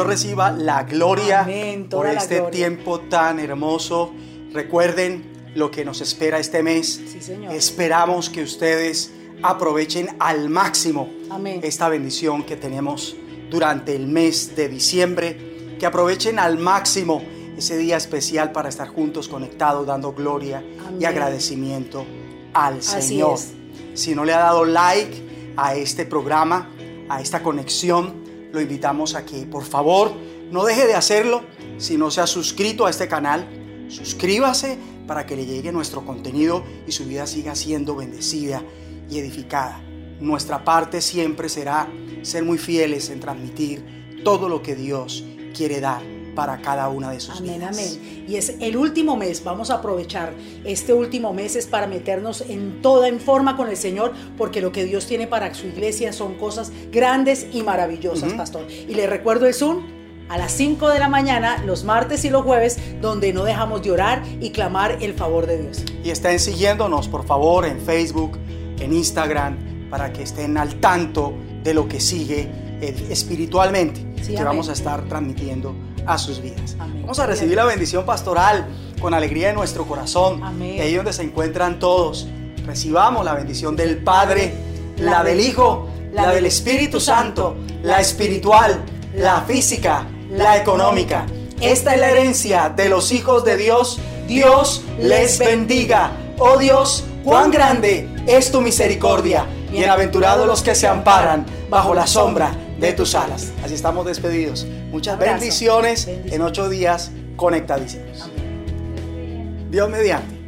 Dios 0.00 0.06
reciba 0.22 0.50
la 0.50 0.84
gloria 0.84 1.40
Amén, 1.40 1.88
por 1.88 2.06
este 2.06 2.36
gloria. 2.36 2.50
tiempo 2.50 3.00
tan 3.00 3.38
hermoso. 3.38 4.12
Recuerden 4.52 5.50
lo 5.54 5.70
que 5.70 5.84
nos 5.84 6.00
espera 6.00 6.38
este 6.38 6.62
mes. 6.62 7.00
Sí, 7.06 7.20
Señor. 7.20 7.54
Esperamos 7.54 8.30
que 8.30 8.42
ustedes 8.42 9.12
aprovechen 9.42 10.08
al 10.18 10.48
máximo 10.48 11.08
Amén. 11.30 11.60
esta 11.62 11.88
bendición 11.88 12.44
que 12.44 12.56
tenemos 12.56 13.14
durante 13.50 13.94
el 13.94 14.06
mes 14.06 14.56
de 14.56 14.68
diciembre. 14.68 15.76
Que 15.78 15.86
aprovechen 15.86 16.38
al 16.38 16.56
máximo 16.58 17.22
ese 17.56 17.76
día 17.76 17.96
especial 17.96 18.52
para 18.52 18.68
estar 18.70 18.88
juntos 18.88 19.28
conectados, 19.28 19.86
dando 19.86 20.12
gloria 20.12 20.62
y 20.98 21.04
agradecimiento 21.04 22.06
al 22.54 22.78
Así 22.78 23.02
Señor. 23.08 23.34
es. 23.34 23.52
Si 23.94 24.14
no 24.14 24.24
le 24.24 24.32
ha 24.32 24.38
dado 24.38 24.64
like 24.64 25.52
a 25.56 25.74
este 25.74 26.06
programa, 26.06 26.70
a 27.08 27.20
esta 27.20 27.42
conexión, 27.42 28.14
lo 28.52 28.60
invitamos 28.60 29.14
a 29.14 29.24
que 29.24 29.46
por 29.46 29.64
favor 29.64 30.12
no 30.50 30.64
deje 30.64 30.86
de 30.86 30.94
hacerlo. 30.94 31.42
Si 31.78 31.96
no 31.96 32.10
se 32.10 32.20
ha 32.20 32.26
suscrito 32.26 32.86
a 32.86 32.90
este 32.90 33.08
canal, 33.08 33.46
suscríbase 33.88 34.78
para 35.06 35.26
que 35.26 35.36
le 35.36 35.46
llegue 35.46 35.72
nuestro 35.72 36.04
contenido 36.04 36.64
y 36.86 36.92
su 36.92 37.04
vida 37.04 37.26
siga 37.26 37.54
siendo 37.54 37.96
bendecida 37.96 38.62
y 39.08 39.18
edificada. 39.18 39.80
Nuestra 40.20 40.64
parte 40.64 41.00
siempre 41.00 41.48
será 41.48 41.88
ser 42.22 42.44
muy 42.44 42.58
fieles 42.58 43.10
en 43.10 43.20
transmitir 43.20 44.22
todo 44.22 44.48
lo 44.48 44.62
que 44.62 44.76
Dios 44.76 45.24
quiere 45.54 45.80
dar 45.80 46.19
para 46.34 46.60
cada 46.60 46.88
una 46.88 47.10
de 47.10 47.20
sus 47.20 47.38
Amén, 47.40 47.56
vidas. 47.56 47.76
amén. 47.78 48.24
Y 48.28 48.36
es 48.36 48.54
el 48.60 48.76
último 48.76 49.16
mes, 49.16 49.42
vamos 49.44 49.70
a 49.70 49.74
aprovechar 49.76 50.32
este 50.64 50.92
último 50.92 51.32
mes 51.32 51.56
es 51.56 51.66
para 51.66 51.86
meternos 51.86 52.42
en 52.48 52.80
toda 52.82 53.08
en 53.08 53.20
forma 53.20 53.56
con 53.56 53.68
el 53.68 53.76
Señor, 53.76 54.12
porque 54.36 54.60
lo 54.60 54.72
que 54.72 54.84
Dios 54.84 55.06
tiene 55.06 55.26
para 55.26 55.52
su 55.54 55.66
iglesia 55.66 56.12
son 56.12 56.34
cosas 56.34 56.72
grandes 56.92 57.46
y 57.52 57.62
maravillosas, 57.62 58.32
pastor. 58.34 58.66
Y 58.70 58.94
le 58.94 59.06
recuerdo 59.06 59.46
el 59.46 59.54
Zoom 59.54 59.84
a 60.28 60.38
las 60.38 60.52
5 60.52 60.88
de 60.90 61.00
la 61.00 61.08
mañana, 61.08 61.62
los 61.66 61.82
martes 61.82 62.24
y 62.24 62.30
los 62.30 62.42
jueves, 62.42 62.78
donde 63.00 63.32
no 63.32 63.42
dejamos 63.42 63.82
de 63.82 63.90
orar 63.90 64.22
y 64.40 64.50
clamar 64.50 64.98
el 65.00 65.14
favor 65.14 65.46
de 65.46 65.60
Dios. 65.62 65.84
Y 66.04 66.10
estén 66.10 66.38
siguiéndonos, 66.38 67.08
por 67.08 67.26
favor, 67.26 67.66
en 67.66 67.80
Facebook, 67.80 68.38
en 68.78 68.92
Instagram, 68.92 69.88
para 69.90 70.12
que 70.12 70.22
estén 70.22 70.56
al 70.56 70.76
tanto 70.76 71.32
de 71.64 71.74
lo 71.74 71.88
que 71.88 71.98
sigue 71.98 72.48
eh, 72.80 72.94
espiritualmente, 73.10 74.00
Sí, 74.22 74.28
que 74.32 74.36
amén. 74.36 74.44
vamos 74.46 74.68
a 74.68 74.72
estar 74.72 75.02
transmitiendo 75.08 75.74
a 76.06 76.18
sus 76.18 76.40
vidas. 76.40 76.76
Amén. 76.78 77.02
Vamos 77.02 77.18
a 77.18 77.26
recibir 77.26 77.56
la 77.56 77.64
bendición 77.64 78.04
pastoral 78.04 78.66
con 79.00 79.14
alegría 79.14 79.50
en 79.50 79.56
nuestro 79.56 79.86
corazón. 79.86 80.42
Amén. 80.42 80.76
Y 80.76 80.80
ahí 80.80 80.94
donde 80.94 81.12
se 81.12 81.22
encuentran 81.22 81.78
todos, 81.78 82.26
recibamos 82.66 83.24
la 83.24 83.34
bendición 83.34 83.76
del 83.76 83.98
Padre, 83.98 84.52
la 84.98 85.24
del 85.24 85.40
Hijo, 85.40 85.88
la 86.12 86.30
del 86.30 86.46
Espíritu 86.46 87.00
Santo, 87.00 87.56
la 87.82 88.00
espiritual, 88.00 88.82
la 89.14 89.42
física, 89.42 90.06
la 90.30 90.56
económica. 90.56 91.26
Esta 91.60 91.94
es 91.94 92.00
la 92.00 92.10
herencia 92.10 92.72
de 92.74 92.88
los 92.88 93.12
hijos 93.12 93.44
de 93.44 93.56
Dios. 93.56 93.98
Dios 94.26 94.82
les 94.98 95.38
bendiga. 95.38 96.12
Oh 96.38 96.56
Dios, 96.56 97.04
cuán 97.24 97.50
grande 97.50 98.08
es 98.26 98.50
tu 98.50 98.60
misericordia. 98.60 99.46
Bienaventurados 99.70 100.46
los 100.46 100.62
que 100.62 100.74
se 100.74 100.88
amparan 100.88 101.46
bajo 101.68 101.94
la 101.94 102.06
sombra 102.06 102.50
de 102.80 102.92
tus 102.92 103.14
alas. 103.14 103.52
Así 103.64 103.74
estamos 103.74 104.06
despedidos. 104.06 104.66
Muchas 104.90 105.18
bendiciones 105.18 106.06
Bendiciones. 106.06 106.32
en 106.32 106.42
ocho 106.42 106.68
días 106.68 107.10
conectadísimos. 107.36 108.22
Amén. 108.22 109.68
Dios 109.70 109.88
mediante. 109.90 110.39